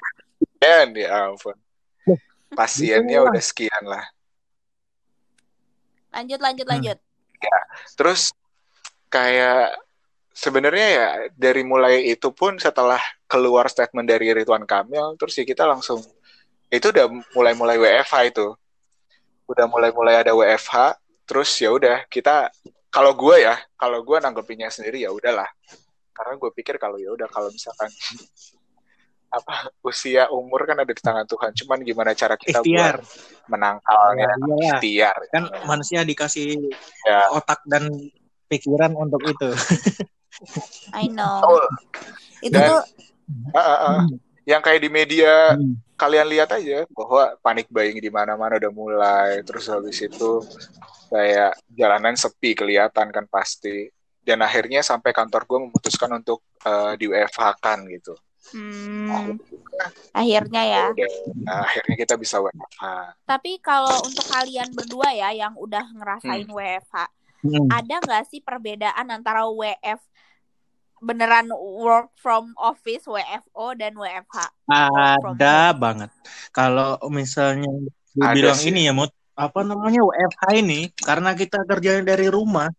Dan 0.58 0.96
ya 0.96 1.28
ampun. 1.28 1.54
Pasiennya 2.54 3.20
udah 3.26 3.42
sekian 3.42 3.84
lah. 3.84 4.04
lanjut 6.14 6.38
lanjut 6.38 6.66
Hmm. 6.66 6.74
lanjut 6.78 6.98
Terus 7.98 8.30
kayak 9.10 9.76
sebenarnya 10.32 10.86
ya 10.88 11.08
dari 11.36 11.60
mulai 11.66 12.06
itu 12.08 12.30
pun 12.32 12.56
setelah 12.56 13.02
keluar 13.34 13.66
statement 13.66 14.06
dari 14.06 14.30
Ridwan 14.30 14.62
Kamil, 14.62 15.18
terus 15.18 15.34
ya 15.34 15.42
kita 15.42 15.66
langsung 15.66 15.98
itu 16.70 16.86
udah 16.86 17.10
mulai-mulai 17.34 17.74
WFH 17.76 18.14
itu. 18.30 18.46
Udah 19.44 19.66
mulai-mulai 19.66 20.22
ada 20.22 20.32
WFH, 20.32 20.94
terus 21.26 21.50
ya 21.58 21.74
udah 21.74 22.06
kita 22.06 22.48
kalau 22.88 23.10
gue 23.12 23.42
ya, 23.42 23.58
kalau 23.74 24.00
gue 24.00 24.22
nanggepinnya 24.22 24.70
sendiri 24.70 25.02
ya 25.02 25.10
udahlah. 25.10 25.50
Karena 26.14 26.38
gue 26.38 26.50
pikir 26.54 26.78
kalau 26.78 26.94
ya 26.94 27.10
udah 27.10 27.26
kalau 27.26 27.50
misalkan 27.50 27.90
apa 29.34 29.66
usia 29.82 30.30
umur 30.30 30.62
kan 30.62 30.78
ada 30.78 30.86
di 30.86 31.02
tangan 31.02 31.26
Tuhan. 31.26 31.50
Cuman 31.58 31.82
gimana 31.82 32.14
cara 32.14 32.38
kita 32.38 32.62
Ikhtiar. 32.62 33.02
buat 33.02 33.50
menangkalnya 33.50 34.22
Ya, 34.22 34.30
iyalah. 34.38 34.70
ikhtiar. 34.78 35.16
Kan 35.34 35.44
manusia 35.66 36.06
dikasih 36.06 36.70
Ya. 37.02 37.34
otak 37.34 37.66
dan 37.66 37.90
pikiran 38.46 38.94
untuk 38.94 39.26
itu. 39.26 39.50
I 40.94 41.10
know 41.10 41.42
Betul. 41.42 41.66
itu 42.42 42.54
Dan- 42.54 42.66
tuh 42.70 42.82
Ah. 43.50 44.04
Yang 44.44 44.60
kayak 44.62 44.80
di 44.80 44.90
media 44.90 45.56
Hmm. 45.56 45.80
kalian 45.94 46.26
lihat 46.28 46.52
aja 46.52 46.84
bahwa 46.92 47.32
panik 47.40 47.64
buying 47.70 47.96
di 47.96 48.10
mana-mana 48.10 48.58
udah 48.58 48.68
mulai, 48.68 49.40
terus 49.40 49.64
habis 49.66 49.96
itu 49.98 50.42
kayak 51.08 51.54
jalanan 51.70 52.12
sepi 52.12 52.52
kelihatan 52.52 53.08
kan 53.08 53.24
pasti. 53.24 53.88
Dan 54.20 54.40
akhirnya 54.40 54.80
sampai 54.80 55.12
kantor 55.12 55.44
gue 55.44 55.58
memutuskan 55.64 56.10
untuk 56.14 56.44
eh, 56.60 56.92
di 56.96 57.06
WFH 57.06 57.40
kan 57.58 57.84
gitu. 57.86 58.12
hmm, 58.52 59.40
akhirnya 60.12 60.62
ya 60.62 60.84
nah, 61.40 61.64
akhirnya 61.64 61.96
kita 61.96 62.14
bisa 62.14 62.36
WFH. 62.38 62.84
tapi 63.24 63.56
kalau 63.56 64.04
untuk 64.04 64.20
kalian 64.28 64.68
berdua 64.68 65.08
ya 65.10 65.32
yang 65.32 65.56
udah 65.56 65.80
ngerasain 65.96 66.44
WFH 66.44 67.08
Hmm. 67.40 67.68
ada 67.68 68.00
nggak 68.00 68.24
sih 68.26 68.40
perbedaan 68.40 69.04
antara 69.08 69.44
WF 69.44 70.00
beneran 71.02 71.50
work 71.54 72.12
from 72.16 72.54
office 72.56 73.04
WFO 73.04 73.74
dan 73.76 73.94
WFH 73.98 74.50
Ada 74.70 75.74
banget. 75.76 76.10
Kalau 76.54 76.96
misalnya 77.10 77.68
Ada 78.14 78.32
dibilang 78.32 78.60
sih. 78.60 78.70
ini 78.70 78.88
ya, 78.88 78.92
Mut, 78.94 79.10
apa 79.34 79.60
namanya 79.66 80.00
WFH 80.00 80.44
ini, 80.62 80.88
karena 80.94 81.34
kita 81.34 81.60
kerja 81.66 82.00
dari 82.00 82.30
rumah, 82.30 82.70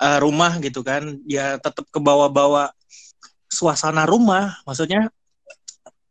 eh, 0.00 0.18
rumah 0.18 0.56
gitu 0.58 0.80
kan, 0.80 1.20
ya 1.28 1.60
tetap 1.60 1.84
ke 1.88 2.00
bawah-bawa 2.00 2.72
suasana 3.48 4.08
rumah. 4.08 4.58
Maksudnya 4.64 5.12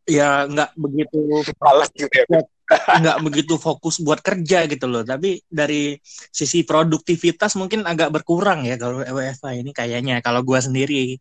ya 0.08 0.47
nggak 0.47 0.71
begitu 0.80 1.43
Males 1.60 1.91
gitu 1.91 2.08
ya. 2.10 2.41
Nggak 2.67 3.17
begitu 3.23 3.56
fokus 3.56 4.03
buat 4.03 4.19
kerja 4.19 4.67
gitu 4.67 4.86
loh. 4.91 5.08
Tapi 5.08 5.39
dari 5.47 5.95
sisi 6.32 6.67
produktivitas 6.67 7.56
mungkin 7.56 7.88
agak 7.88 8.12
berkurang 8.12 8.67
ya 8.67 8.75
kalau 8.75 9.01
WFH 9.03 9.45
ini 9.56 9.71
kayaknya. 9.71 10.19
Kalau 10.19 10.43
gua 10.43 10.60
sendiri. 10.60 11.15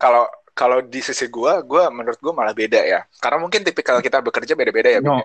Kalau 0.00 0.26
kalau 0.50 0.84
di 0.84 1.00
sisi 1.00 1.24
gue, 1.32 1.52
gue 1.64 1.82
menurut 1.88 2.20
gue 2.20 2.32
malah 2.36 2.52
beda 2.52 2.84
ya. 2.84 3.00
Karena 3.16 3.40
mungkin 3.40 3.64
tipikal 3.64 3.96
kita 4.04 4.20
bekerja 4.20 4.52
beda-beda 4.52 4.92
ya. 4.92 5.00
No. 5.00 5.24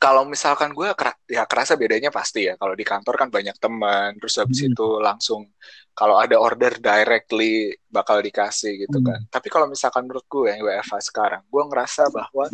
Kalau 0.00 0.24
misalkan 0.24 0.72
gue 0.72 0.88
ya 1.28 1.44
kerasa 1.48 1.76
bedanya 1.80 2.08
pasti 2.12 2.48
ya. 2.48 2.60
Kalau 2.60 2.72
di 2.76 2.84
kantor 2.84 3.14
kan 3.16 3.28
banyak 3.32 3.56
teman, 3.56 4.16
terus 4.20 4.36
habis 4.40 4.64
Hmm. 4.64 4.72
itu 4.72 4.88
langsung 5.00 5.48
kalau 5.92 6.16
ada 6.16 6.36
order 6.40 6.76
directly 6.80 7.76
bakal 7.88 8.20
dikasih 8.20 8.84
gitu 8.88 9.00
Hmm. 9.00 9.06
kan. 9.12 9.20
Tapi 9.28 9.48
kalau 9.52 9.68
misalkan 9.68 10.04
menurut 10.08 10.24
gue 10.28 10.48
yang 10.48 10.60
WFH 10.64 11.12
sekarang, 11.12 11.44
gue 11.44 11.62
ngerasa 11.68 12.08
bahwa 12.12 12.48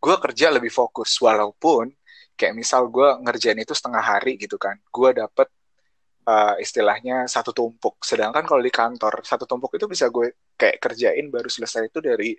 gue 0.00 0.16
kerja 0.16 0.46
lebih 0.48 0.72
fokus 0.72 1.12
walaupun 1.20 1.92
kayak 2.34 2.56
misal 2.56 2.88
gue 2.88 3.20
ngerjain 3.20 3.60
itu 3.60 3.76
setengah 3.76 4.00
hari 4.00 4.40
gitu 4.40 4.56
kan. 4.56 4.80
Gue 4.88 5.12
dapet 5.12 5.52
uh, 6.24 6.56
istilahnya 6.56 7.28
satu 7.28 7.52
tumpuk. 7.52 8.00
Sedangkan 8.00 8.48
kalau 8.48 8.64
di 8.64 8.72
kantor 8.72 9.20
satu 9.20 9.44
tumpuk 9.44 9.76
itu 9.76 9.84
bisa 9.84 10.08
gue 10.08 10.32
kayak 10.56 10.80
kerjain 10.80 11.28
baru 11.28 11.52
selesai 11.52 11.92
itu 11.92 12.00
dari 12.00 12.32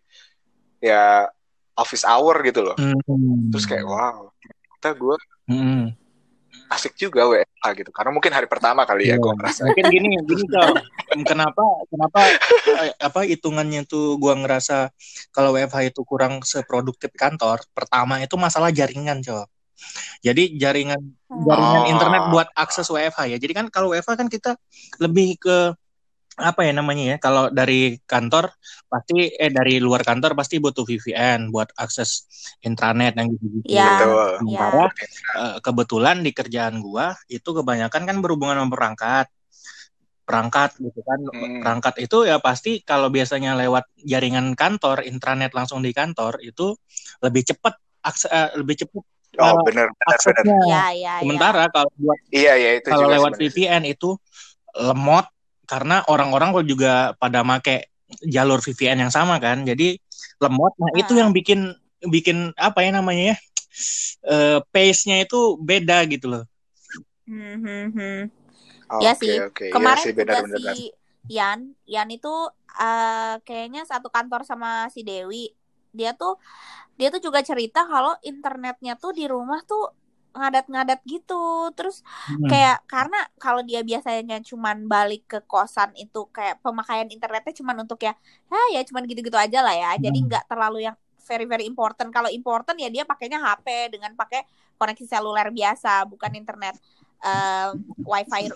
ya 0.82 1.30
office 1.78 2.04
hour 2.04 2.42
gitu 2.42 2.66
loh. 2.66 2.78
Hmm. 2.82 3.54
Terus 3.54 3.66
kayak 3.70 3.86
wow, 3.86 4.34
kita 4.82 4.98
gue 4.98 5.18
Hmm. 5.52 5.92
Asik 6.70 6.96
juga 6.96 7.28
WFH 7.28 7.66
gitu. 7.78 7.92
Karena 7.92 8.12
mungkin 8.12 8.32
hari 8.32 8.48
pertama 8.48 8.88
kali 8.88 9.12
ya 9.12 9.16
Iya. 9.16 9.24
gue 9.24 9.34
ngerasa. 9.36 9.62
mungkin 9.68 9.86
gini 9.92 10.08
gini 10.24 10.44
Cok. 10.48 10.76
kenapa 11.28 11.64
kenapa 11.92 12.20
eh, 12.88 12.94
apa 12.98 13.20
hitungannya 13.28 13.84
tuh 13.84 14.16
gua 14.16 14.40
ngerasa 14.40 14.88
kalau 15.30 15.52
WFH 15.52 15.92
itu 15.92 16.02
kurang 16.08 16.40
seproduktif 16.42 17.12
kantor 17.14 17.60
pertama 17.76 18.24
itu 18.24 18.34
masalah 18.40 18.72
jaringan 18.72 19.20
cok 19.20 19.44
jadi 20.22 20.44
jaringan 20.56 21.02
jaringan 21.28 21.84
Oh. 21.84 21.92
internet 21.92 22.24
buat 22.30 22.48
akses 22.56 22.88
WFH 22.88 23.28
ya 23.28 23.38
jadi 23.38 23.52
kan 23.52 23.66
kalau 23.68 23.92
WFH 23.92 24.14
kan 24.16 24.28
kita 24.32 24.52
lebih 25.00 25.36
ke 25.36 25.76
apa 26.40 26.64
ya 26.64 26.72
namanya 26.72 27.04
ya 27.12 27.18
kalau 27.20 27.52
dari 27.52 28.00
kantor 28.08 28.56
pasti 28.88 29.28
eh 29.36 29.52
dari 29.52 29.84
luar 29.84 30.00
kantor 30.08 30.32
pasti 30.32 30.64
butuh 30.64 30.88
VPN 30.88 31.52
buat 31.52 31.76
akses 31.76 32.24
intranet 32.64 33.20
yang 33.20 33.28
gitu-gitu 33.36 33.68
Ya. 33.68 34.00
Betul. 34.00 34.40
sementara 34.40 34.84
eh, 35.38 35.56
kebetulan 35.60 36.18
di 36.24 36.32
kerjaan 36.32 36.80
gua 36.80 37.12
itu 37.28 37.50
kebanyakan 37.52 38.02
kan 38.08 38.18
berhubungan 38.24 38.58
sama 38.58 38.72
perangkat 38.72 39.28
perangkat 40.24 40.72
gitu 40.80 41.00
kan 41.04 41.20
Hmm. 41.20 41.60
perangkat 41.60 41.96
itu 42.00 42.18
ya 42.24 42.40
pasti 42.40 42.80
kalau 42.82 43.12
biasanya 43.12 43.52
lewat 43.60 43.84
jaringan 44.00 44.56
kantor 44.56 45.04
intranet 45.04 45.52
langsung 45.52 45.84
di 45.84 45.92
kantor 45.92 46.40
itu 46.40 46.72
lebih 47.20 47.44
cepat 47.44 47.76
akses 48.02 48.32
eh, 48.32 48.50
lebih 48.56 48.88
cepat 48.88 49.04
Oh 49.40 49.48
eh, 49.48 49.64
bener 49.64 49.88
bener 49.88 49.96
bener. 49.96 50.12
aksesnya 50.12 50.58
ya 50.68 50.68
ya 50.68 50.84
ya 50.92 51.14
sementara 51.20 51.64
kalau 51.72 51.88
buat 51.96 52.20
Iya 52.30 52.54
iya 52.56 52.72
itu 52.80 52.88
kalau 52.88 53.08
juga 53.08 53.16
lewat 53.16 53.32
sebenarnya. 53.36 53.52
VPN 53.56 53.84
itu 53.88 54.10
lemot 54.78 55.26
karena 55.72 55.96
orang-orang 56.14 56.50
kok 56.56 56.68
juga 56.72 56.92
pada 57.22 57.40
make 57.50 57.76
jalur 58.36 58.60
VPN 58.66 58.98
yang 59.08 59.14
sama 59.18 59.36
kan 59.46 59.58
jadi 59.70 59.96
lemot 60.44 60.74
nah 60.82 60.92
itu 61.00 61.12
Ah. 61.16 61.20
yang 61.22 61.32
bikin 61.38 61.60
bikin 62.16 62.38
apa 62.60 62.80
ya 62.86 62.92
namanya 63.00 63.24
ya 63.32 63.36
eh, 64.34 64.58
pace-nya 64.74 65.16
itu 65.26 65.38
beda 65.70 65.98
gitu 66.12 66.26
loh 66.34 66.44
Hmm, 67.28 67.56
hmm, 67.64 67.86
hmm. 67.96 68.18
Oke, 68.92 69.04
Ya 69.06 69.12
sih. 69.16 69.36
oke. 69.48 69.64
Iya 69.64 69.74
Kemarin 69.74 70.04
sih, 70.04 70.12
juga 70.12 70.20
benar-benar. 70.20 70.76
si 70.76 70.92
Yan, 71.32 71.60
Yan 71.88 72.10
itu 72.12 72.34
eh, 72.82 73.36
kayaknya 73.48 73.82
satu 73.88 74.10
kantor 74.12 74.42
sama 74.44 74.90
si 74.92 75.02
Dewi. 75.08 75.54
Dia 75.96 76.12
tuh 76.18 76.36
dia 77.00 77.08
tuh 77.14 77.22
juga 77.24 77.40
cerita 77.44 77.88
kalau 77.88 78.14
internetnya 78.26 78.94
tuh 79.00 79.12
di 79.16 79.26
rumah 79.28 79.60
tuh 79.68 79.92
ngadat-ngadat 80.32 81.00
gitu. 81.06 81.70
Terus 81.76 82.02
Hmm. 82.28 82.48
kayak 82.48 82.84
karena 82.88 83.20
kalau 83.38 83.62
dia 83.62 83.82
biasanya 83.84 84.40
cuman 84.44 84.88
balik 84.88 85.28
ke 85.28 85.40
kosan 85.46 85.92
itu 86.00 86.28
kayak 86.32 86.60
pemakaian 86.64 87.08
internetnya 87.12 87.54
cuman 87.56 87.84
untuk 87.84 88.00
ya 88.02 88.14
ya 88.52 88.80
ya 88.80 88.82
cuman 88.88 89.04
gitu-gitu 89.08 89.38
aja 89.38 89.60
lah 89.64 89.76
ya. 89.76 89.92
Jadi 90.00 90.18
Hmm. 90.24 90.28
nggak 90.32 90.44
terlalu 90.48 90.88
yang 90.88 90.96
very 91.28 91.46
very 91.48 91.64
important. 91.70 92.10
Kalau 92.12 92.28
important 92.32 92.76
ya 92.80 92.90
dia 92.92 93.04
pakainya 93.08 93.40
HP 93.40 93.94
dengan 93.94 94.12
pakai 94.18 94.44
koneksi 94.76 95.06
seluler 95.06 95.48
biasa, 95.54 96.04
bukan 96.10 96.32
internet 96.36 96.76
eh, 97.22 97.70
wifi 98.02 98.50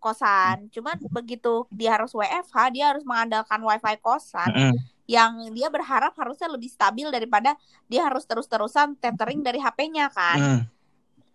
kosan. 0.00 0.70
Cuman 0.72 0.96
begitu 1.12 1.66
dia 1.68 1.98
harus 1.98 2.14
WFH, 2.14 2.56
dia 2.72 2.84
harus 2.94 3.04
mengandalkan 3.04 3.60
wifi 3.60 3.94
kosan 4.00 4.48
Mm-mm. 4.48 4.74
yang 5.04 5.32
dia 5.52 5.68
berharap 5.68 6.14
harusnya 6.16 6.48
lebih 6.48 6.70
stabil 6.70 7.08
daripada 7.10 7.52
dia 7.90 8.06
harus 8.06 8.24
terus-terusan 8.24 8.96
tethering 8.96 9.42
dari 9.42 9.58
HP-nya 9.60 10.08
kan. 10.08 10.38
Hmm. 10.38 10.60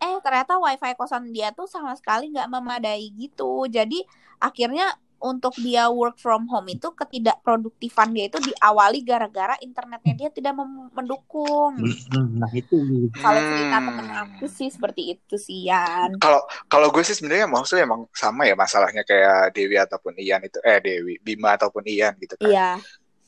Eh 0.04 0.20
ternyata 0.20 0.60
wifi 0.60 0.92
kosan 0.94 1.32
dia 1.32 1.48
tuh 1.50 1.64
sama 1.64 1.96
sekali 1.96 2.28
nggak 2.28 2.52
memadai 2.52 3.08
gitu. 3.16 3.64
Jadi 3.66 4.04
akhirnya 4.36 4.92
untuk 5.16 5.56
dia 5.56 5.88
work 5.88 6.20
from 6.20 6.44
home 6.52 6.68
itu 6.68 6.92
ketidakproduktifan 6.92 8.12
dia 8.12 8.28
itu 8.28 8.36
diawali 8.44 9.00
gara-gara 9.00 9.56
internetnya 9.58 10.12
dia 10.12 10.28
tidak 10.28 10.52
mem- 10.52 10.92
mendukung. 10.92 11.80
Hmm, 11.80 12.36
Nah 12.36 12.52
itu. 12.52 12.76
Kalau 13.16 13.40
cerita 13.40 13.78
Hmm. 13.80 13.86
temen 13.88 14.08
aku 14.12 14.44
sih 14.44 14.68
seperti 14.68 15.16
itu 15.16 15.40
sih 15.40 15.64
Yan. 15.64 16.20
Kalau 16.20 16.44
kalau 16.68 16.92
gue 16.92 17.00
sih 17.00 17.16
sebenarnya 17.16 17.48
maksudnya 17.48 17.88
emang 17.88 18.04
sama 18.12 18.44
ya 18.44 18.52
masalahnya 18.52 19.00
kayak 19.00 19.56
Dewi 19.56 19.80
ataupun 19.80 20.12
Ian 20.20 20.44
itu 20.44 20.60
eh 20.60 20.84
Dewi 20.84 21.16
Bima 21.24 21.56
ataupun 21.56 21.88
Ian 21.88 22.12
gitu 22.20 22.36
kan. 22.36 22.44
Iya. 22.44 22.70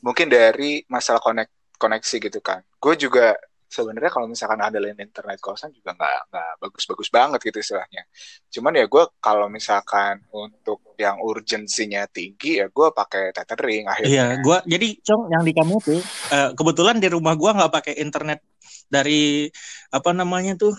Mungkin 0.05 0.29
dari 0.29 0.85
masalah 0.85 1.17
konek 1.17 1.49
koneksi 1.81 2.29
gitu 2.29 2.39
kan. 2.45 2.61
Gue 2.77 2.93
juga 2.93 3.33
sebenarnya 3.67 4.11
kalau 4.11 4.27
misalkan 4.31 4.63
ada 4.63 4.79
lain 4.79 4.95
internet 4.95 5.37
kosan 5.43 5.75
juga 5.75 5.91
nggak 5.91 6.31
nggak 6.31 6.51
bagus-bagus 6.63 7.11
banget 7.11 7.39
gitu 7.43 7.59
istilahnya. 7.59 8.07
Cuman 8.47 8.73
ya 8.79 8.85
gue 8.87 9.03
kalau 9.19 9.51
misalkan 9.51 10.23
untuk 10.31 10.95
yang 10.95 11.19
urgensinya 11.21 12.07
tinggi 12.09 12.57
ya 12.63 12.71
gue 12.71 12.87
pakai 12.89 13.35
tethering 13.35 13.85
Iya, 13.85 13.93
akhirnya. 13.93 14.39
gua 14.41 14.57
jadi 14.65 14.87
Cong 15.03 15.29
yang 15.29 15.43
di 15.43 15.53
kamu 15.53 15.75
tuh 15.83 16.01
eh, 16.31 16.49
kebetulan 16.55 16.97
di 16.97 17.07
rumah 17.11 17.35
gua 17.35 17.51
nggak 17.53 17.73
pakai 17.75 17.93
internet 18.01 18.39
dari 18.87 19.51
apa 19.91 20.09
namanya 20.15 20.55
tuh 20.55 20.73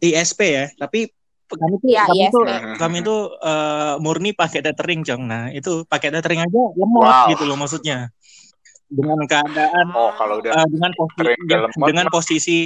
ISP 0.00 0.40
ya, 0.42 0.66
tapi 0.78 1.10
kami 1.50 1.74
tuh 1.82 1.88
Iya, 1.90 2.02
kami 2.06 2.22
ISP. 2.22 2.34
tuh 2.34 2.44
Mhm. 2.46 2.74
kami 2.78 2.98
tuh 3.02 3.20
eh, 3.42 3.94
murni 3.98 4.30
pakai 4.32 4.60
tethering 4.62 5.02
Cong. 5.02 5.22
Nah, 5.26 5.50
itu 5.50 5.82
pakai 5.86 6.08
tethering 6.14 6.40
aja 6.46 6.60
lemot 6.78 7.04
Wow. 7.10 7.30
gitu 7.34 7.44
loh 7.46 7.56
maksudnya. 7.58 8.08
Dengan 8.90 9.22
keadaan 9.22 9.86
Oh 9.94 10.10
kalau 10.18 10.42
udah 10.42 10.50
eh, 10.50 10.66
dengan 10.66 10.90
posisi 10.98 11.30
dengan 11.78 12.06
mah. 12.10 12.12
posisi 12.12 12.58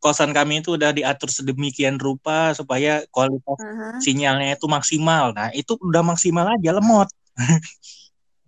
kosan 0.00 0.32
kami 0.32 0.64
itu 0.64 0.76
udah 0.76 0.92
diatur 0.96 1.28
sedemikian 1.28 2.00
rupa 2.00 2.52
supaya 2.56 3.04
kualitas 3.12 3.58
Aha. 3.60 4.00
sinyalnya 4.00 4.56
itu 4.56 4.66
maksimal. 4.68 5.36
Nah, 5.36 5.52
itu 5.52 5.76
udah 5.76 6.00
maksimal 6.00 6.48
aja 6.56 6.70
lemot. 6.76 7.08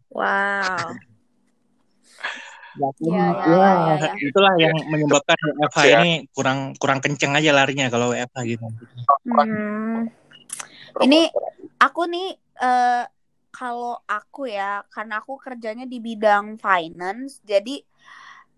Wow. 0.09 0.97
Ya, 2.79 2.89
Iya, 3.03 3.11
iya, 3.11 3.27
ya, 3.43 3.71
iya, 3.75 3.95
iya. 4.07 4.11
itulah 4.31 4.55
yang 4.55 4.71
menyebabkan 4.87 5.35
WFH 5.35 5.79
Siap. 5.83 5.99
ini 5.99 6.13
kurang 6.31 6.59
kurang 6.79 7.03
kenceng 7.03 7.35
aja 7.35 7.51
larinya 7.51 7.91
kalau 7.91 8.15
WFH 8.15 8.39
gitu. 8.47 8.63
Hmm. 9.27 10.07
Ini 11.03 11.27
aku 11.83 12.07
nih 12.07 12.39
eh 12.39 13.03
kalau 13.51 13.99
aku 14.07 14.51
ya, 14.51 14.85
karena 14.93 15.21
aku 15.21 15.39
kerjanya 15.41 15.87
di 15.89 15.99
bidang 15.99 16.61
finance, 16.61 17.43
jadi 17.43 17.83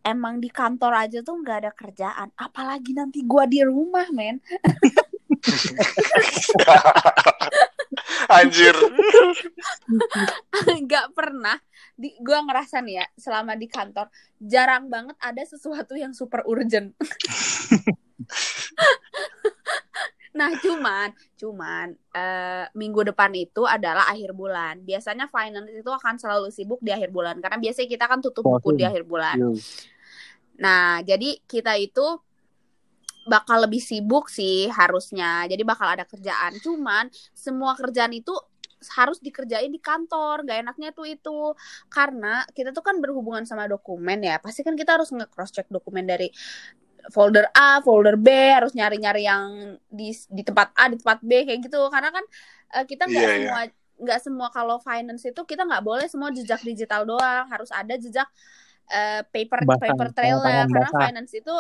emang 0.05 0.41
di 0.41 0.49
kantor 0.49 1.09
aja 1.09 1.19
tuh 1.21 1.41
nggak 1.41 1.59
ada 1.67 1.73
kerjaan. 1.73 2.29
Apalagi 2.37 2.97
nanti 2.97 3.25
gua 3.25 3.45
di 3.45 3.61
rumah, 3.65 4.09
men. 4.13 4.41
Anjir. 8.29 8.77
nggak 10.87 11.07
pernah 11.17 11.57
di 11.97 12.13
gua 12.21 12.45
ngerasa 12.45 12.81
nih 12.81 13.05
ya 13.05 13.07
selama 13.17 13.57
di 13.57 13.69
kantor 13.69 14.09
jarang 14.41 14.89
banget 14.89 15.17
ada 15.21 15.43
sesuatu 15.45 15.97
yang 15.97 16.17
super 16.17 16.45
urgent 16.49 16.97
nah 20.41 20.49
cuman 20.57 21.13
cuman 21.37 21.93
eh, 22.17 22.65
minggu 22.73 23.13
depan 23.13 23.29
itu 23.37 23.69
adalah 23.69 24.09
akhir 24.09 24.33
bulan 24.33 24.81
biasanya 24.81 25.29
finance 25.29 25.69
itu 25.69 25.91
akan 25.93 26.17
selalu 26.17 26.49
sibuk 26.49 26.81
di 26.81 26.97
akhir 26.97 27.13
bulan 27.13 27.37
karena 27.45 27.61
biasanya 27.61 27.89
kita 27.93 28.05
kan 28.09 28.25
tutup 28.25 28.49
buku 28.49 28.81
di 28.81 28.89
akhir 28.89 29.05
bulan 29.05 29.37
Nah, 30.61 31.01
jadi 31.01 31.41
kita 31.49 31.75
itu 31.81 32.05
bakal 33.25 33.65
lebih 33.65 33.81
sibuk 33.81 34.29
sih 34.29 34.69
harusnya. 34.69 35.49
Jadi 35.49 35.65
bakal 35.65 35.89
ada 35.89 36.05
kerjaan. 36.05 36.61
Cuman 36.61 37.09
semua 37.33 37.73
kerjaan 37.75 38.13
itu 38.13 38.37
harus 38.97 39.21
dikerjain 39.25 39.73
di 39.73 39.81
kantor. 39.81 40.45
Gak 40.45 40.59
enaknya 40.69 40.93
tuh 40.93 41.09
itu. 41.09 41.57
Karena 41.89 42.45
kita 42.53 42.77
tuh 42.77 42.85
kan 42.85 43.01
berhubungan 43.01 43.49
sama 43.49 43.65
dokumen 43.69 44.21
ya. 44.21 44.37
Pasti 44.41 44.61
kan 44.61 44.77
kita 44.77 45.01
harus 45.01 45.09
nge-cross 45.13 45.53
check 45.57 45.69
dokumen 45.73 46.05
dari 46.05 46.29
folder 47.09 47.47
A, 47.57 47.81
folder 47.81 48.17
B, 48.21 48.29
harus 48.31 48.73
nyari-nyari 48.77 49.25
yang 49.25 49.77
di 49.89 50.13
di 50.29 50.43
tempat 50.45 50.71
A, 50.77 50.93
di 50.93 50.97
tempat 51.01 51.19
B 51.25 51.49
kayak 51.49 51.61
gitu. 51.67 51.81
Karena 51.89 52.11
kan 52.13 52.25
eh, 52.77 52.85
kita 52.85 53.09
nggak 53.09 53.25
Iya, 53.25 53.31
iya. 53.37 53.49
semua 53.49 53.61
nggak 54.01 54.21
semua 54.25 54.49
kalau 54.49 54.77
finance 54.81 55.25
itu 55.29 55.41
kita 55.45 55.63
nggak 55.69 55.85
boleh 55.85 56.07
semua 56.09 56.29
jejak 56.33 56.61
digital 56.65 57.05
doang, 57.09 57.47
harus 57.53 57.69
ada 57.73 57.95
jejak 57.97 58.29
eh, 58.91 59.23
paper 59.29 59.61
Basah, 59.65 59.81
paper 59.83 60.09
trail 60.17 60.39
tangan 60.43 60.69
karena 60.73 60.91
basah. 60.91 61.01
finance 61.09 61.33
itu 61.37 61.55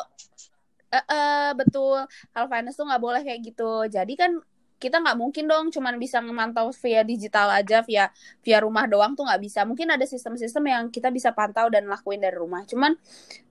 eh 0.90 1.04
eh, 1.06 1.50
betul 1.54 2.02
kalau 2.34 2.46
finance 2.50 2.74
tuh 2.74 2.86
nggak 2.88 3.02
boleh 3.02 3.20
kayak 3.22 3.40
gitu 3.46 3.86
jadi 3.86 4.12
kan 4.18 4.32
kita 4.80 4.96
nggak 5.04 5.16
mungkin 5.20 5.44
dong 5.44 5.68
cuman 5.68 6.00
bisa 6.00 6.18
memantau 6.24 6.72
via 6.80 7.04
digital 7.04 7.52
aja 7.52 7.84
via 7.84 8.08
via 8.40 8.58
rumah 8.64 8.88
doang 8.88 9.12
tuh 9.12 9.28
nggak 9.28 9.40
bisa. 9.44 9.60
Mungkin 9.68 9.92
ada 9.92 10.04
sistem-sistem 10.08 10.64
yang 10.66 10.84
kita 10.88 11.12
bisa 11.12 11.30
pantau 11.36 11.68
dan 11.68 11.84
lakuin 11.86 12.18
dari 12.24 12.34
rumah. 12.34 12.64
Cuman 12.64 12.96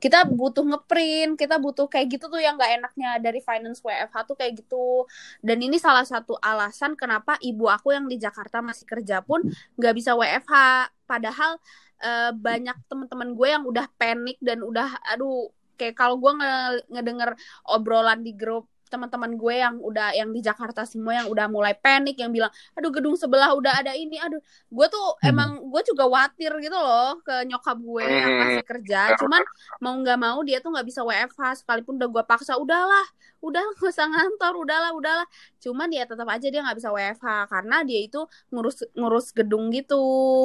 kita 0.01 0.25
butuh 0.27 0.63
ngeprint 0.65 1.37
kita 1.37 1.55
butuh 1.61 1.85
kayak 1.91 2.07
gitu 2.17 2.25
tuh 2.31 2.41
yang 2.41 2.55
nggak 2.57 2.71
enaknya 2.81 3.09
dari 3.21 3.39
finance 3.43 3.79
WFH 3.85 4.17
tuh 4.25 4.35
kayak 4.39 4.53
gitu. 4.65 5.05
Dan 5.43 5.61
ini 5.61 5.77
salah 5.77 6.03
satu 6.07 6.35
alasan 6.39 6.95
kenapa 6.97 7.37
ibu 7.43 7.67
aku 7.69 7.93
yang 7.95 8.05
di 8.09 8.17
Jakarta 8.19 8.59
masih 8.63 8.85
kerja 8.87 9.21
pun 9.23 9.43
nggak 9.77 9.93
bisa 9.95 10.15
WFH 10.17 10.89
padahal 11.09 11.57
eh, 12.03 12.31
banyak 12.33 12.77
teman-teman 12.89 13.29
gue 13.35 13.47
yang 13.49 13.63
udah 13.67 13.85
panik 13.99 14.37
dan 14.39 14.61
udah 14.63 14.87
aduh 15.09 15.51
kayak 15.79 15.95
kalau 15.95 16.19
gue 16.19 16.31
nge- 16.35 16.83
ngedenger 16.91 17.31
obrolan 17.71 18.19
di 18.19 18.35
grup 18.35 18.67
teman-teman 18.89 19.37
gue 19.37 19.55
yang 19.55 19.77
udah 19.77 20.11
yang 20.11 20.33
di 20.33 20.41
Jakarta 20.41 20.83
semua 20.83 21.21
yang 21.21 21.27
udah 21.29 21.45
mulai 21.45 21.77
panik 21.77 22.17
yang 22.17 22.33
bilang 22.33 22.49
aduh 22.73 22.89
gedung 22.89 23.13
sebelah 23.13 23.53
udah 23.53 23.79
ada 23.79 23.93
ini 23.93 24.17
aduh 24.17 24.41
gue 24.67 24.87
tuh 24.89 25.07
Hmm. 25.21 25.29
emang 25.31 25.49
gue 25.69 25.81
juga 25.85 26.09
khawatir 26.09 26.51
gitu 26.59 26.73
loh 26.73 27.21
ke 27.21 27.45
nyokap 27.45 27.77
gue 27.77 28.03
yang 28.03 28.31
Hmm. 28.33 28.39
masih 28.41 28.63
kerja 28.65 28.99
cuman 29.15 29.41
mau 29.79 29.93
nggak 29.95 30.17
mau 30.17 30.41
dia 30.41 30.57
tuh 30.59 30.73
nggak 30.73 30.87
bisa 30.87 31.05
WFH 31.05 31.63
sekalipun 31.63 31.95
udah 31.95 32.09
gue 32.09 32.23
paksa 32.25 32.57
udahlah 32.57 33.05
udah 33.39 33.63
gak 33.79 33.87
usah 33.87 34.03
ngantor 34.03 34.51
udahlah 34.57 34.91
udahlah 34.91 35.27
cuman 35.63 35.87
ya 35.93 36.03
tetap 36.03 36.27
aja 36.27 36.51
dia 36.51 36.59
nggak 36.59 36.75
bisa 36.75 36.91
WFH 36.91 37.27
karena 37.47 37.87
dia 37.87 37.99
itu 38.03 38.19
ngurus 38.51 38.83
ngurus 38.91 39.31
gedung 39.31 39.71
gitu 39.71 39.95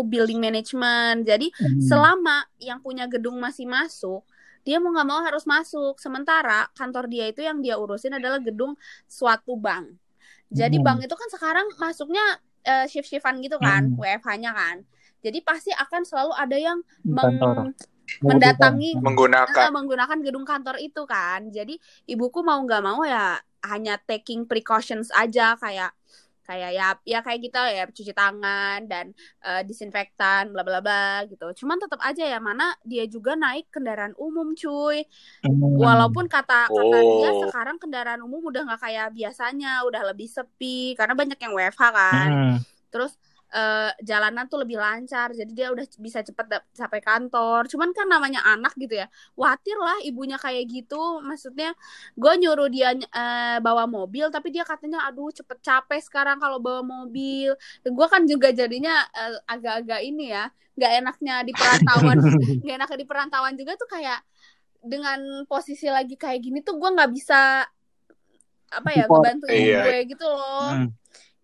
building 0.06 0.38
management 0.38 1.26
jadi 1.26 1.48
Hmm. 1.54 1.80
selama 1.80 2.46
yang 2.60 2.78
punya 2.78 3.08
gedung 3.08 3.40
masih 3.40 3.66
masuk 3.66 4.22
dia 4.64 4.80
mau 4.80 4.90
nggak 4.90 5.06
mau 5.06 5.20
harus 5.20 5.44
masuk. 5.44 6.00
Sementara 6.00 6.66
kantor 6.72 7.06
dia 7.06 7.28
itu 7.28 7.44
yang 7.44 7.60
dia 7.60 7.76
urusin 7.76 8.16
adalah 8.16 8.40
gedung 8.40 8.74
suatu 9.04 9.54
bank. 9.54 9.92
Jadi 10.48 10.80
Hmm. 10.80 10.84
bank 10.84 10.98
itu 11.04 11.14
kan 11.14 11.28
sekarang 11.30 11.66
masuknya 11.76 12.24
eh, 12.64 12.88
shift-shiftan 12.88 13.44
gitu 13.44 13.60
kan 13.60 13.92
Hmm. 13.92 14.00
WFH-nya 14.00 14.50
kan. 14.50 14.76
Jadi 15.20 15.44
pasti 15.44 15.68
akan 15.68 16.00
selalu 16.00 16.32
ada 16.32 16.56
yang 16.56 16.78
meng- 17.04 17.36
kantor. 17.36 17.56
mendatangi 18.20 19.00
Menggunakan. 19.00 19.68
Eh, 19.68 19.72
menggunakan 19.72 20.18
gedung 20.20 20.44
kantor 20.44 20.76
itu 20.76 21.02
kan. 21.04 21.48
Jadi 21.48 21.76
ibuku 22.04 22.40
mau 22.40 22.60
nggak 22.60 22.80
mau 22.80 23.00
ya 23.04 23.36
hanya 23.64 23.96
taking 23.96 24.44
precautions 24.44 25.08
aja 25.10 25.56
kayak 25.56 25.92
kayak 26.44 26.70
ya 26.72 26.86
ya 27.02 27.18
kayak 27.20 27.40
kita 27.42 27.60
ya 27.72 27.84
cuci 27.88 28.12
tangan 28.12 28.84
dan 28.84 29.10
eh, 29.40 29.62
disinfektan 29.64 30.52
bla 30.52 30.60
bla 30.60 30.78
bla 30.78 31.24
gitu 31.24 31.64
cuman 31.64 31.80
tetap 31.80 32.00
aja 32.00 32.24
ya 32.24 32.38
mana 32.38 32.76
dia 32.84 33.08
juga 33.08 33.32
naik 33.34 33.72
kendaraan 33.72 34.12
umum 34.16 34.52
cuy 34.52 35.04
Hmm. 35.40 35.76
walaupun 35.76 36.28
kata 36.28 36.68
kata 36.68 36.98
dia 37.00 37.30
Oh. 37.32 37.40
sekarang 37.48 37.76
kendaraan 37.76 38.20
umum 38.20 38.44
udah 38.48 38.62
nggak 38.64 38.80
kayak 38.80 39.08
biasanya 39.12 39.82
udah 39.84 40.02
lebih 40.12 40.28
sepi 40.28 40.92
karena 40.94 41.12
banyak 41.12 41.38
yang 41.40 41.52
WFH 41.52 41.82
kan 41.90 42.30
Hmm. 42.30 42.56
terus 42.88 43.16
eh, 43.54 43.90
jalanan 44.02 44.44
tuh 44.50 44.58
lebih 44.66 44.76
lancar 44.82 45.30
jadi 45.30 45.50
dia 45.54 45.66
udah 45.70 45.86
bisa 46.02 46.20
cepet 46.26 46.46
dap- 46.50 46.68
sampai 46.74 46.98
kantor 46.98 47.70
cuman 47.70 47.90
kan 47.94 48.06
namanya 48.10 48.42
anak 48.42 48.74
gitu 48.74 48.98
ya 48.98 49.06
khawatir 49.38 49.76
lah 49.78 49.98
ibunya 50.02 50.36
kayak 50.42 50.66
gitu 50.66 51.22
maksudnya 51.22 51.70
gue 52.18 52.32
nyuruh 52.42 52.68
dia 52.68 52.92
eh, 52.98 53.58
bawa 53.62 53.86
mobil 53.86 54.26
tapi 54.34 54.50
dia 54.50 54.66
katanya 54.66 55.06
aduh 55.06 55.30
cepet 55.30 55.58
capek 55.62 56.00
sekarang 56.02 56.36
kalau 56.42 56.58
bawa 56.58 56.82
mobil 56.82 57.54
gue 57.86 58.06
kan 58.10 58.22
juga 58.26 58.50
jadinya 58.50 59.06
eh, 59.14 59.38
agak-agak 59.46 60.00
ini 60.02 60.34
ya 60.34 60.50
nggak 60.74 60.92
enaknya 61.00 61.34
di 61.46 61.52
perantauan 61.54 62.18
nggak 62.66 62.76
enaknya 62.82 62.98
di 62.98 63.06
perantauan 63.06 63.54
juga 63.54 63.72
tuh 63.78 63.86
kayak 63.86 64.18
dengan 64.84 65.46
posisi 65.48 65.88
lagi 65.88 66.18
kayak 66.18 66.42
gini 66.44 66.58
tuh 66.60 66.76
gue 66.76 66.90
nggak 66.92 67.10
bisa 67.14 67.64
apa 68.74 68.90
ya 68.90 69.06
Support. 69.06 69.22
ngebantuin 69.22 69.54
Iya. 69.54 69.80
gue 69.86 69.96
gitu 70.10 70.26
loh 70.26 70.66
Hmm. 70.74 70.88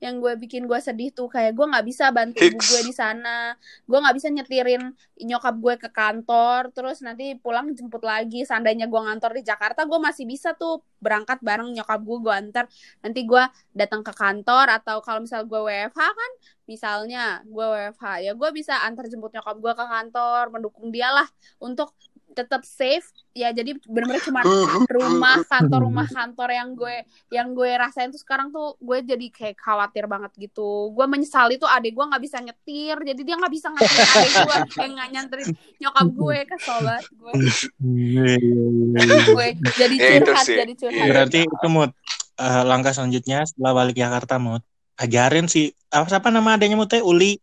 Yang 0.00 0.16
gue 0.16 0.32
bikin 0.40 0.64
gue 0.64 0.80
sedih 0.80 1.12
tuh 1.12 1.28
kayak 1.28 1.52
gue 1.52 1.66
nggak 1.68 1.84
bisa 1.84 2.08
bantu 2.08 2.40
ibu 2.40 2.56
gue 2.56 2.80
di 2.88 2.94
sana. 2.96 3.52
Gue 3.84 3.98
nggak 4.00 4.16
bisa 4.16 4.28
nyetirin 4.32 4.82
nyokap 5.20 5.54
gue 5.60 5.74
ke 5.76 5.88
kantor 5.92 6.72
terus 6.72 7.04
nanti 7.04 7.36
pulang 7.36 7.76
jemput 7.76 8.00
lagi. 8.00 8.48
Seandainya 8.48 8.88
gue 8.88 9.00
ngantor 9.00 9.36
di 9.36 9.44
Jakarta 9.44 9.84
gue 9.84 10.00
masih 10.00 10.24
bisa 10.24 10.56
tuh 10.56 10.80
berangkat 11.04 11.44
bareng 11.44 11.76
nyokap 11.76 12.00
gue 12.00 12.18
gue 12.24 12.34
antar. 12.34 12.64
Nanti 13.04 13.28
gue 13.28 13.44
datang 13.76 14.00
ke 14.00 14.12
kantor 14.16 14.72
atau 14.80 15.04
kalau 15.04 15.20
misal 15.20 15.44
gue 15.44 15.60
WFH 15.60 16.00
kan 16.00 16.30
misalnya 16.64 17.42
gue 17.44 17.66
WFH 17.66 18.04
ya 18.24 18.32
gue 18.38 18.50
bisa 18.54 18.78
antar 18.86 19.04
jemput 19.10 19.34
nyokap 19.34 19.58
gue 19.58 19.72
ke 19.74 19.84
kantor 19.84 20.42
mendukung 20.54 20.88
dia 20.94 21.10
lah 21.10 21.26
untuk 21.58 21.92
tetap 22.30 22.62
safe. 22.62 23.06
Ya 23.30 23.50
jadi 23.50 23.74
benar-benar 23.86 24.22
cuma 24.22 24.40
rumah 24.98 25.42
kantor 25.44 25.80
rumah 25.86 26.06
kantor 26.06 26.50
yang 26.50 26.68
gue 26.74 26.96
yang 27.30 27.54
gue 27.54 27.70
rasain 27.74 28.10
tuh 28.10 28.18
sekarang 28.18 28.50
tuh 28.50 28.74
gue 28.78 28.98
jadi 29.02 29.26
kayak 29.30 29.56
khawatir 29.58 30.06
banget 30.06 30.30
gitu. 30.38 30.90
Gue 30.90 31.06
menyesali 31.06 31.58
tuh 31.58 31.66
adik 31.66 31.94
gue 31.94 32.04
nggak 32.06 32.22
bisa 32.22 32.38
nyetir 32.38 32.96
jadi 33.02 33.20
dia 33.22 33.34
nggak 33.38 33.52
bisa 33.54 33.66
nganterin 33.70 34.08
adik 34.10 34.32
gue 34.34 34.56
kayak 34.74 34.90
nggak 34.94 35.08
nyanterin 35.10 35.46
nyokap 35.78 36.06
gue 36.10 36.38
kesel 36.46 36.78
banget 36.82 37.06
gue. 37.10 37.32
Iya, 37.80 38.24
iya, 38.38 38.62
iya, 38.98 39.20
gue 39.30 39.48
jadi 39.74 39.96
Ya, 40.00 40.08
curhat 40.22 40.44
sih. 40.46 40.56
jadi 40.58 40.72
curhat. 40.74 41.06
Berarti 41.06 41.40
itu 41.44 41.66
mood 41.68 41.90
eh, 42.38 42.62
langkah 42.64 42.92
selanjutnya 42.94 43.44
setelah 43.44 43.72
balik 43.74 43.96
Jakarta 43.98 44.38
mood 44.38 44.62
ajarin 45.00 45.48
si 45.48 45.72
apa 45.88 46.06
siapa 46.06 46.28
nama 46.28 46.54
adanya 46.54 46.76
mood 46.76 46.90
teh 46.92 47.00
Uli 47.00 47.40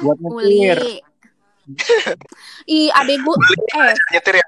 buat 0.00 0.16
nyetir. 0.20 0.76
Uli 0.80 0.92
Ih, 2.66 2.88
adek 2.94 3.18
gue 3.22 3.34
eh 3.76 3.94
Nyetir 4.16 4.34
ya, 4.40 4.46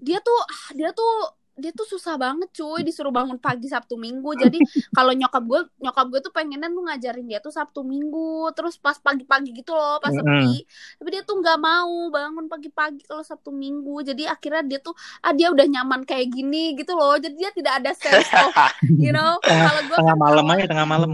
dia 0.00 0.18
tuh 0.22 0.40
dia 0.72 0.90
tuh 0.94 1.34
dia 1.54 1.70
tuh 1.70 1.86
susah 1.86 2.18
banget 2.18 2.50
cuy 2.50 2.82
disuruh 2.82 3.14
bangun 3.14 3.38
pagi 3.38 3.70
Sabtu 3.70 3.94
Minggu. 3.94 4.34
Jadi 4.34 4.58
kalau 4.90 5.14
nyokap 5.14 5.42
gue 5.46 5.60
nyokap 5.78 6.06
gue 6.10 6.20
tuh 6.26 6.32
pengennya 6.34 6.66
tuh 6.66 6.82
ngajarin 6.82 7.26
dia 7.30 7.38
tuh 7.38 7.54
Sabtu 7.54 7.86
Minggu. 7.86 8.50
Terus 8.58 8.74
pas 8.74 8.98
pagi-pagi 8.98 9.54
gitu 9.54 9.70
loh 9.70 10.02
pas 10.02 10.10
sepi. 10.10 10.66
Tapi 10.98 11.08
dia 11.14 11.22
tuh 11.22 11.38
nggak 11.38 11.58
mau 11.62 12.10
bangun 12.10 12.50
pagi-pagi 12.50 13.06
kalau 13.06 13.22
Sabtu 13.22 13.54
Minggu. 13.54 14.02
Jadi 14.02 14.26
akhirnya 14.26 14.66
dia 14.66 14.78
tuh 14.82 14.98
ah 15.22 15.30
dia 15.30 15.54
udah 15.54 15.66
nyaman 15.70 16.02
kayak 16.02 16.26
gini 16.34 16.74
gitu 16.74 16.98
loh. 16.98 17.14
Jadi 17.22 17.38
dia 17.38 17.50
tidak 17.54 17.72
ada 17.78 17.90
sense 17.94 18.30
of 18.34 18.50
you 18.98 19.14
know 19.14 19.38
kalau 19.46 19.82
gue 19.86 19.94
Tengah 19.94 20.16
kan 20.18 20.22
malam 20.26 20.44
aja 20.50 20.64
tengah 20.66 20.86
malam. 20.90 21.10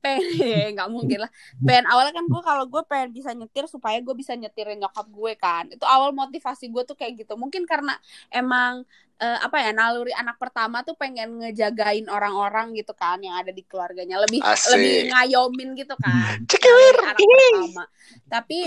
Pengen 0.00 0.22
nggak 0.76 0.90
mungkin 0.90 1.18
lah. 1.26 1.30
Pengen 1.60 1.86
awalnya 1.88 2.12
kan 2.16 2.26
gue 2.26 2.42
kalau 2.42 2.64
gue 2.66 2.82
pengen 2.88 3.10
bisa 3.14 3.30
nyetir 3.36 3.64
supaya 3.68 4.00
gue 4.00 4.14
bisa 4.16 4.32
nyetirin 4.34 4.80
nyokap 4.80 5.06
gue 5.08 5.32
kan. 5.36 5.68
Itu 5.70 5.84
awal 5.84 6.10
motivasi 6.16 6.68
gue 6.72 6.82
tuh 6.88 6.96
kayak 6.96 7.26
gitu. 7.26 7.36
Mungkin 7.36 7.68
karena 7.68 7.94
emang 8.32 8.84
eh, 9.20 9.38
apa 9.40 9.56
ya 9.60 9.70
naluri 9.76 10.16
anak 10.16 10.40
pertama 10.40 10.80
tuh 10.80 10.96
pengen 10.96 11.44
ngejagain 11.44 12.08
orang-orang 12.08 12.72
gitu 12.74 12.96
kan 12.96 13.20
yang 13.20 13.36
ada 13.36 13.52
di 13.52 13.62
keluarganya. 13.68 14.18
Lebih 14.24 14.40
Asik. 14.40 14.74
lebih 14.76 14.96
ngayomin 15.12 15.68
gitu 15.76 15.94
kan. 16.00 16.40
Naluri 16.60 16.98
anak 17.04 17.16
pertama. 17.20 17.84
Tapi 18.26 18.58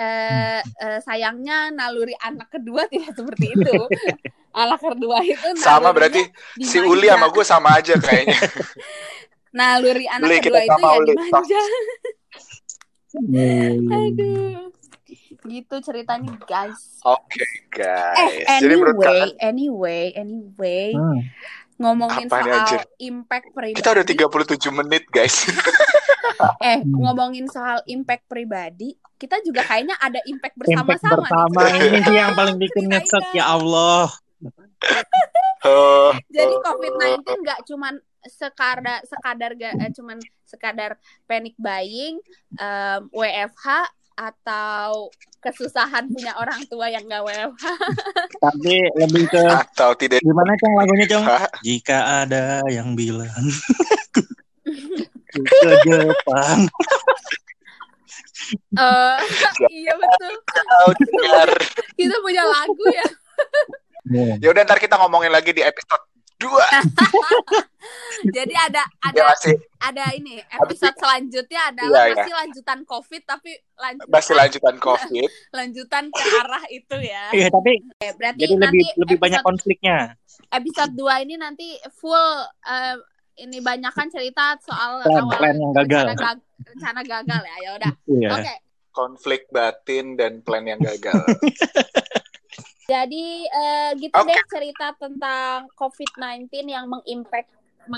eh, 0.00 0.60
eh, 0.62 0.98
sayangnya 1.04 1.68
naluri 1.70 2.16
anak 2.16 2.48
kedua 2.48 2.88
tidak 2.92 3.12
seperti 3.12 3.52
itu. 3.52 3.78
Anak 4.54 4.80
kedua 4.80 5.18
itu 5.26 5.58
Sama 5.58 5.90
berarti 5.90 6.22
si. 6.62 6.78
Uli 6.78 7.10
sama 7.10 7.26
gue 7.28 7.44
sama 7.44 7.68
aja 7.74 7.98
kayaknya. 7.98 8.38
Naluri 9.54 10.06
anak 10.06 10.28
Uli, 10.28 10.38
kedua 10.40 10.60
itu 10.60 10.80
ya 10.82 10.98
dimanja 11.06 11.62
Iya, 13.14 13.78
Aduh. 13.78 14.74
Gitu 15.44 15.76
ceritanya 15.80 16.34
guys. 16.40 16.98
Oke, 17.00 17.38
Eh, 17.38 17.52
guys. 17.70 18.58
Jadi 18.58 18.74
menurut 18.74 18.96
anyway, 18.96 19.06
kalian 19.06 19.32
anyway, 19.38 20.04
anyway, 20.12 20.86
Hmm. 20.90 21.20
ngomongin 21.76 22.26
Apa 22.26 22.38
soal 22.40 22.58
anjir? 22.58 22.80
impact 22.98 23.46
pribadi. 23.52 23.76
kita 23.76 23.88
udah 23.92 24.04
37 24.04 24.74
menit, 24.74 25.06
guys. 25.08 25.46
Eh, 26.60 26.82
Hmm. 26.82 26.98
ngomongin 26.98 27.46
soal 27.46 27.78
impact 27.86 28.26
pribadi, 28.26 28.90
kita 29.14 29.38
juga 29.40 29.62
kayaknya 29.62 29.94
ada 29.96 30.18
impact 30.26 30.58
Impact 30.58 30.66
bersama-sama 30.98 31.22
bersama 31.22 31.62
nih. 31.70 31.86
ini 31.86 31.98
sih 32.02 32.16
yang 32.16 32.32
paling 32.34 32.56
bikin 32.58 32.84
nyesek 32.90 33.24
ya 33.32 33.54
Allah. 33.54 34.10
Oh, 35.64 36.12
Jadi 36.28 36.54
COVID-19 36.60 37.24
nggak 37.24 37.64
cuman 37.64 37.96
sekadar 38.26 39.00
sekadar 39.04 39.52
ga- 39.54 39.76
eh, 39.76 39.90
cuman 39.92 40.18
sekadar 40.44 40.96
panic 41.24 41.54
buying, 41.56 42.20
em, 42.56 43.00
WFH 43.10 43.88
atau 44.14 45.10
kesusahan 45.42 46.06
punya 46.06 46.38
orang 46.38 46.62
tua 46.70 46.86
yang 46.86 47.02
nggak 47.04 47.20
WFH. 47.20 47.64
Tapi 48.46 48.74
lebih 48.94 49.24
ke 49.26 49.42
atau 49.42 49.90
tidak 49.98 50.22
gimana 50.22 50.54
cong 50.54 50.74
lagunya 50.78 51.06
cong? 51.10 51.24
Hah? 51.26 51.44
Jika 51.60 51.98
ada 52.22 52.62
yang 52.70 52.94
bilang 52.94 53.34
ke 55.34 55.70
Jepang. 55.84 56.60
Eh, 58.76 59.18
iya 59.72 59.96
betul. 59.96 60.36
Kita 61.96 62.16
punya 62.20 62.44
lagu 62.44 62.84
ya. 62.92 63.08
Ya 64.36 64.48
udah 64.52 64.68
ntar 64.68 64.76
kita 64.76 65.00
ngomongin 65.00 65.32
lagi 65.32 65.56
di 65.56 65.64
episode 65.64 66.04
2. 66.44 66.52
Jadi 68.26 68.54
ada 68.54 68.82
ada 68.98 69.12
Ya 69.14 69.24
masih 69.26 69.54
ada 69.78 70.04
ini 70.12 70.40
episode 70.40 70.96
selanjutnya 70.96 71.60
adalah 71.68 71.92
Iya, 72.02 72.04
iya. 72.06 72.16
masih 72.16 72.32
lanjutan 72.34 72.78
COVID 72.82 73.22
tapi 73.24 73.50
lanjutan 73.74 74.10
masih 74.10 74.34
lanjutan 74.34 74.76
Covid. 74.78 75.30
lanjutan 75.58 76.04
ke 76.08 76.22
arah 76.38 76.64
itu 76.70 76.96
ya. 76.98 77.24
Iya, 77.30 77.48
tapi 77.48 77.72
Oke, 77.82 78.08
berarti 78.14 78.40
jadi 78.40 78.54
nanti 78.54 78.68
lebih 78.74 78.86
lebih 78.98 79.16
banyak 79.18 79.42
konfliknya. 79.42 79.98
episode 80.50 80.92
2 80.92 81.24
ini 81.24 81.34
nanti 81.36 81.68
full 81.92 82.24
eh, 82.64 82.96
ini 83.36 83.58
banyakkan 83.58 84.06
cerita 84.08 84.54
soal 84.60 85.02
Plan- 85.02 85.20
awal 85.20 85.34
plan 85.34 85.54
yang 85.54 85.72
gagal. 85.74 86.04
rencana, 86.06 86.14
gag- 86.32 86.46
rencana 86.64 87.00
gagal 87.02 87.40
ya. 87.42 87.56
Ya 87.60 87.70
udah. 87.74 87.92
Iya. 88.06 88.28
Oke. 88.32 88.54
Konflik 88.90 89.42
batin 89.50 90.14
dan 90.14 90.38
plan 90.40 90.62
yang 90.62 90.78
gagal. 90.78 91.18
Jadi 92.84 93.48
eh, 93.48 93.90
gitu 93.96 94.12
Oke. 94.12 94.28
deh 94.28 94.42
cerita 94.48 94.92
tentang 95.00 95.72
COVID-19 95.72 96.68
yang 96.68 96.84
mengimpact 96.84 97.48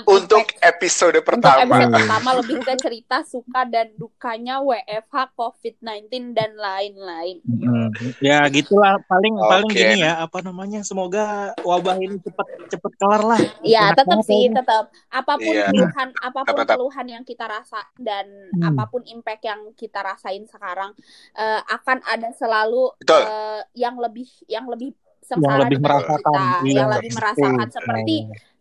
Untuk 0.03 0.45
episode 0.59 1.15
Untuk 1.15 1.27
pertama. 1.29 1.63
episode 1.63 1.91
pertama 1.93 2.29
lebih 2.35 2.57
ke 2.59 2.73
cerita 2.77 3.17
suka 3.21 3.61
dan 3.63 3.93
dukanya 3.93 4.59
WFH, 4.59 5.15
COVID-19 5.33 6.07
dan 6.31 6.53
lain-lain. 6.53 7.39
Hmm. 7.43 7.89
Ya 8.17 8.43
gitulah 8.47 8.99
paling 9.03 9.33
paling 9.37 9.69
Oke. 9.69 9.77
gini 9.77 10.01
ya 10.01 10.19
apa 10.19 10.39
namanya 10.41 10.81
semoga 10.81 11.25
wabah 11.59 11.95
ini 11.97 12.19
cepat 12.19 12.47
cepat 12.67 12.91
kelar 12.95 13.21
lah. 13.23 13.39
Ya, 13.59 13.91
Enak 13.91 14.03
tetap 14.03 14.19
sih, 14.23 14.41
ya. 14.45 14.59
tetap 14.59 14.83
apa 15.07 15.33
pun 15.35 15.47
Iya. 15.47 15.67
keluhan, 15.69 16.09
apa 16.17 16.39
pun 16.43 16.57
Tetap, 16.57 16.75
keluhan 16.75 17.07
yang 17.09 17.23
kita 17.23 17.45
rasa 17.45 17.79
dan 17.95 18.25
Hmm. 18.49 18.73
apa 18.73 18.83
pun 18.87 19.01
impact 19.03 19.43
yang 19.43 19.61
kita 19.73 19.99
rasain 19.99 20.43
sekarang 20.45 20.91
eh, 21.33 21.61
akan 21.63 22.03
ada 22.03 22.29
selalu 22.33 22.91
Betul. 22.99 23.21
eh, 23.23 23.61
yang 23.75 23.95
lebih 23.97 24.27
yang 24.47 24.65
lebih 24.65 24.91
yang 25.27 25.59
lebih 25.59 25.83
merasakan 25.83 26.23
kita, 26.23 26.43
iya, 26.63 26.75
yang 26.79 26.87
lebih 26.87 27.11
merasakan 27.11 27.67
seperti 27.67 28.15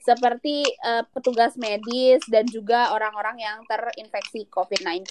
seperti 0.07 0.63
eh, 0.63 1.03
petugas 1.11 1.59
medis 1.59 2.23
dan 2.31 2.47
juga 2.47 2.95
orang-orang 2.95 3.43
yang 3.43 3.59
terinfeksi 3.67 4.47
COVID-19. 4.47 5.03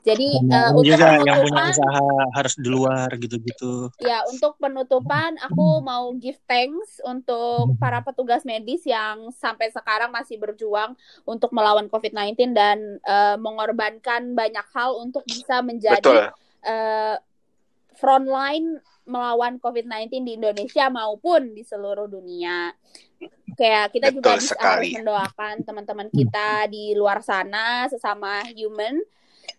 Jadi 0.00 0.28
eh, 0.32 0.48
yang 0.48 0.72
untuk 0.72 0.86
juga 0.86 1.06
yang 1.18 1.20
punya 1.20 1.34
penutupan 1.36 1.64
usaha 1.74 2.04
harus 2.38 2.54
di 2.56 2.68
luar 2.70 3.08
gitu-gitu. 3.18 3.90
Ya, 4.00 4.22
untuk 4.30 4.56
penutupan 4.56 5.36
aku 5.42 5.82
mau 5.82 6.14
give 6.16 6.38
thanks 6.46 7.02
untuk 7.04 7.74
para 7.82 8.00
petugas 8.00 8.46
medis 8.46 8.86
yang 8.86 9.28
sampai 9.34 9.68
sekarang 9.74 10.08
masih 10.14 10.38
berjuang 10.38 10.94
untuk 11.26 11.50
melawan 11.50 11.90
COVID-19 11.90 12.54
dan 12.54 12.78
eh, 13.02 13.36
mengorbankan 13.36 14.32
banyak 14.38 14.66
hal 14.72 14.94
untuk 15.02 15.26
bisa 15.26 15.60
menjadi 15.60 16.00
Betul. 16.00 16.32
eh, 16.64 17.16
frontline 17.98 18.80
melawan 19.10 19.58
COVID-19 19.58 20.22
di 20.22 20.32
Indonesia 20.38 20.86
maupun 20.86 21.50
di 21.52 21.66
seluruh 21.66 22.06
dunia. 22.06 22.70
Kayak 23.58 23.92
kita 23.92 24.08
juga 24.14 24.38
Betul 24.38 24.40
bisa 24.46 24.54
sekali. 24.54 24.70
harus 24.70 24.90
mendoakan 25.02 25.54
teman-teman 25.66 26.08
kita 26.08 26.70
di 26.70 26.94
luar 26.94 27.20
sana 27.20 27.90
sesama 27.90 28.46
human, 28.54 29.02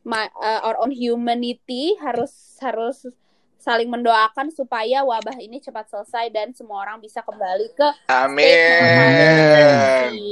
ma- 0.07 0.31
uh, 0.39 0.65
our 0.65 0.79
own 0.81 0.89
humanity 0.95 1.93
harus 1.99 2.31
harus 2.63 3.05
saling 3.61 3.93
mendoakan 3.93 4.49
supaya 4.49 5.05
wabah 5.05 5.37
ini 5.37 5.61
cepat 5.61 5.85
selesai 5.85 6.33
dan 6.33 6.49
semua 6.57 6.81
orang 6.81 6.97
bisa 6.97 7.21
kembali 7.21 7.69
ke 7.77 7.89
Amin. 8.09 8.49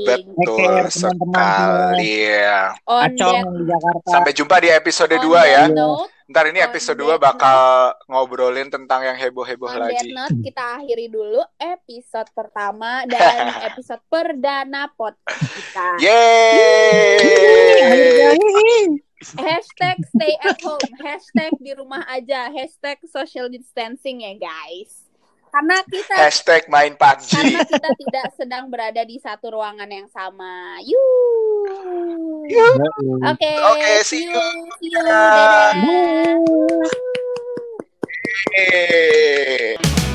Betul 0.09 0.89
sekali 0.89 2.25
ya. 2.25 2.73
on 2.89 3.13
Acong 3.13 3.37
that, 3.37 3.53
di 3.53 3.63
Jakarta. 3.69 4.09
Sampai 4.09 4.31
jumpa 4.33 4.55
di 4.57 4.69
episode 4.73 5.13
on 5.13 5.21
2 5.21 5.29
that 5.29 5.45
ya. 5.45 5.63
note, 5.69 6.09
Ntar 6.29 6.53
ini 6.53 6.61
On 6.61 6.69
episode 6.69 6.93
that 6.93 7.17
2 7.17 7.25
bakal 7.25 7.89
ngobrolin 8.05 8.69
tentang 8.69 9.01
yang 9.01 9.17
heboh-heboh 9.17 9.65
on 9.65 9.81
that 9.81 9.97
lagi. 9.97 10.13
note 10.13 10.37
kita 10.45 10.77
akhiri 10.77 11.09
dulu 11.09 11.41
episode 11.57 12.29
pertama 12.37 13.01
dan 13.09 13.49
episode 13.73 13.97
perdana 14.05 14.93
podcast 14.93 15.41
kita. 15.57 15.97
Yeay. 16.05 17.17
Hashtag 19.41 20.05
stay 20.13 20.37
at 20.45 20.61
home, 20.61 20.93
hashtag 21.01 21.51
di 21.59 21.73
rumah 21.73 22.05
aja, 22.05 22.53
hashtag 22.53 23.01
social 23.09 23.49
distancing 23.49 24.21
ya 24.21 24.37
guys 24.37 25.08
karena 25.49 25.77
kita 25.89 26.13
hashtag 26.15 26.63
main 26.69 26.93
PUBG 26.93 27.29
karena 27.33 27.61
kita 27.65 27.89
tidak 27.97 28.25
sedang 28.37 28.69
berada 28.69 29.01
di 29.05 29.17
satu 29.17 29.57
ruangan 29.57 29.89
yang 29.89 30.07
sama 30.09 30.77
Yuk. 32.49 32.77
oke 33.25 33.33
Oke. 33.33 33.51
okay, 33.73 34.01
see 34.05 34.29
you 34.29 34.41
see 34.81 34.89
you, 34.89 34.97
see 34.97 34.97
you. 34.97 35.01
Dadah. 38.59 40.08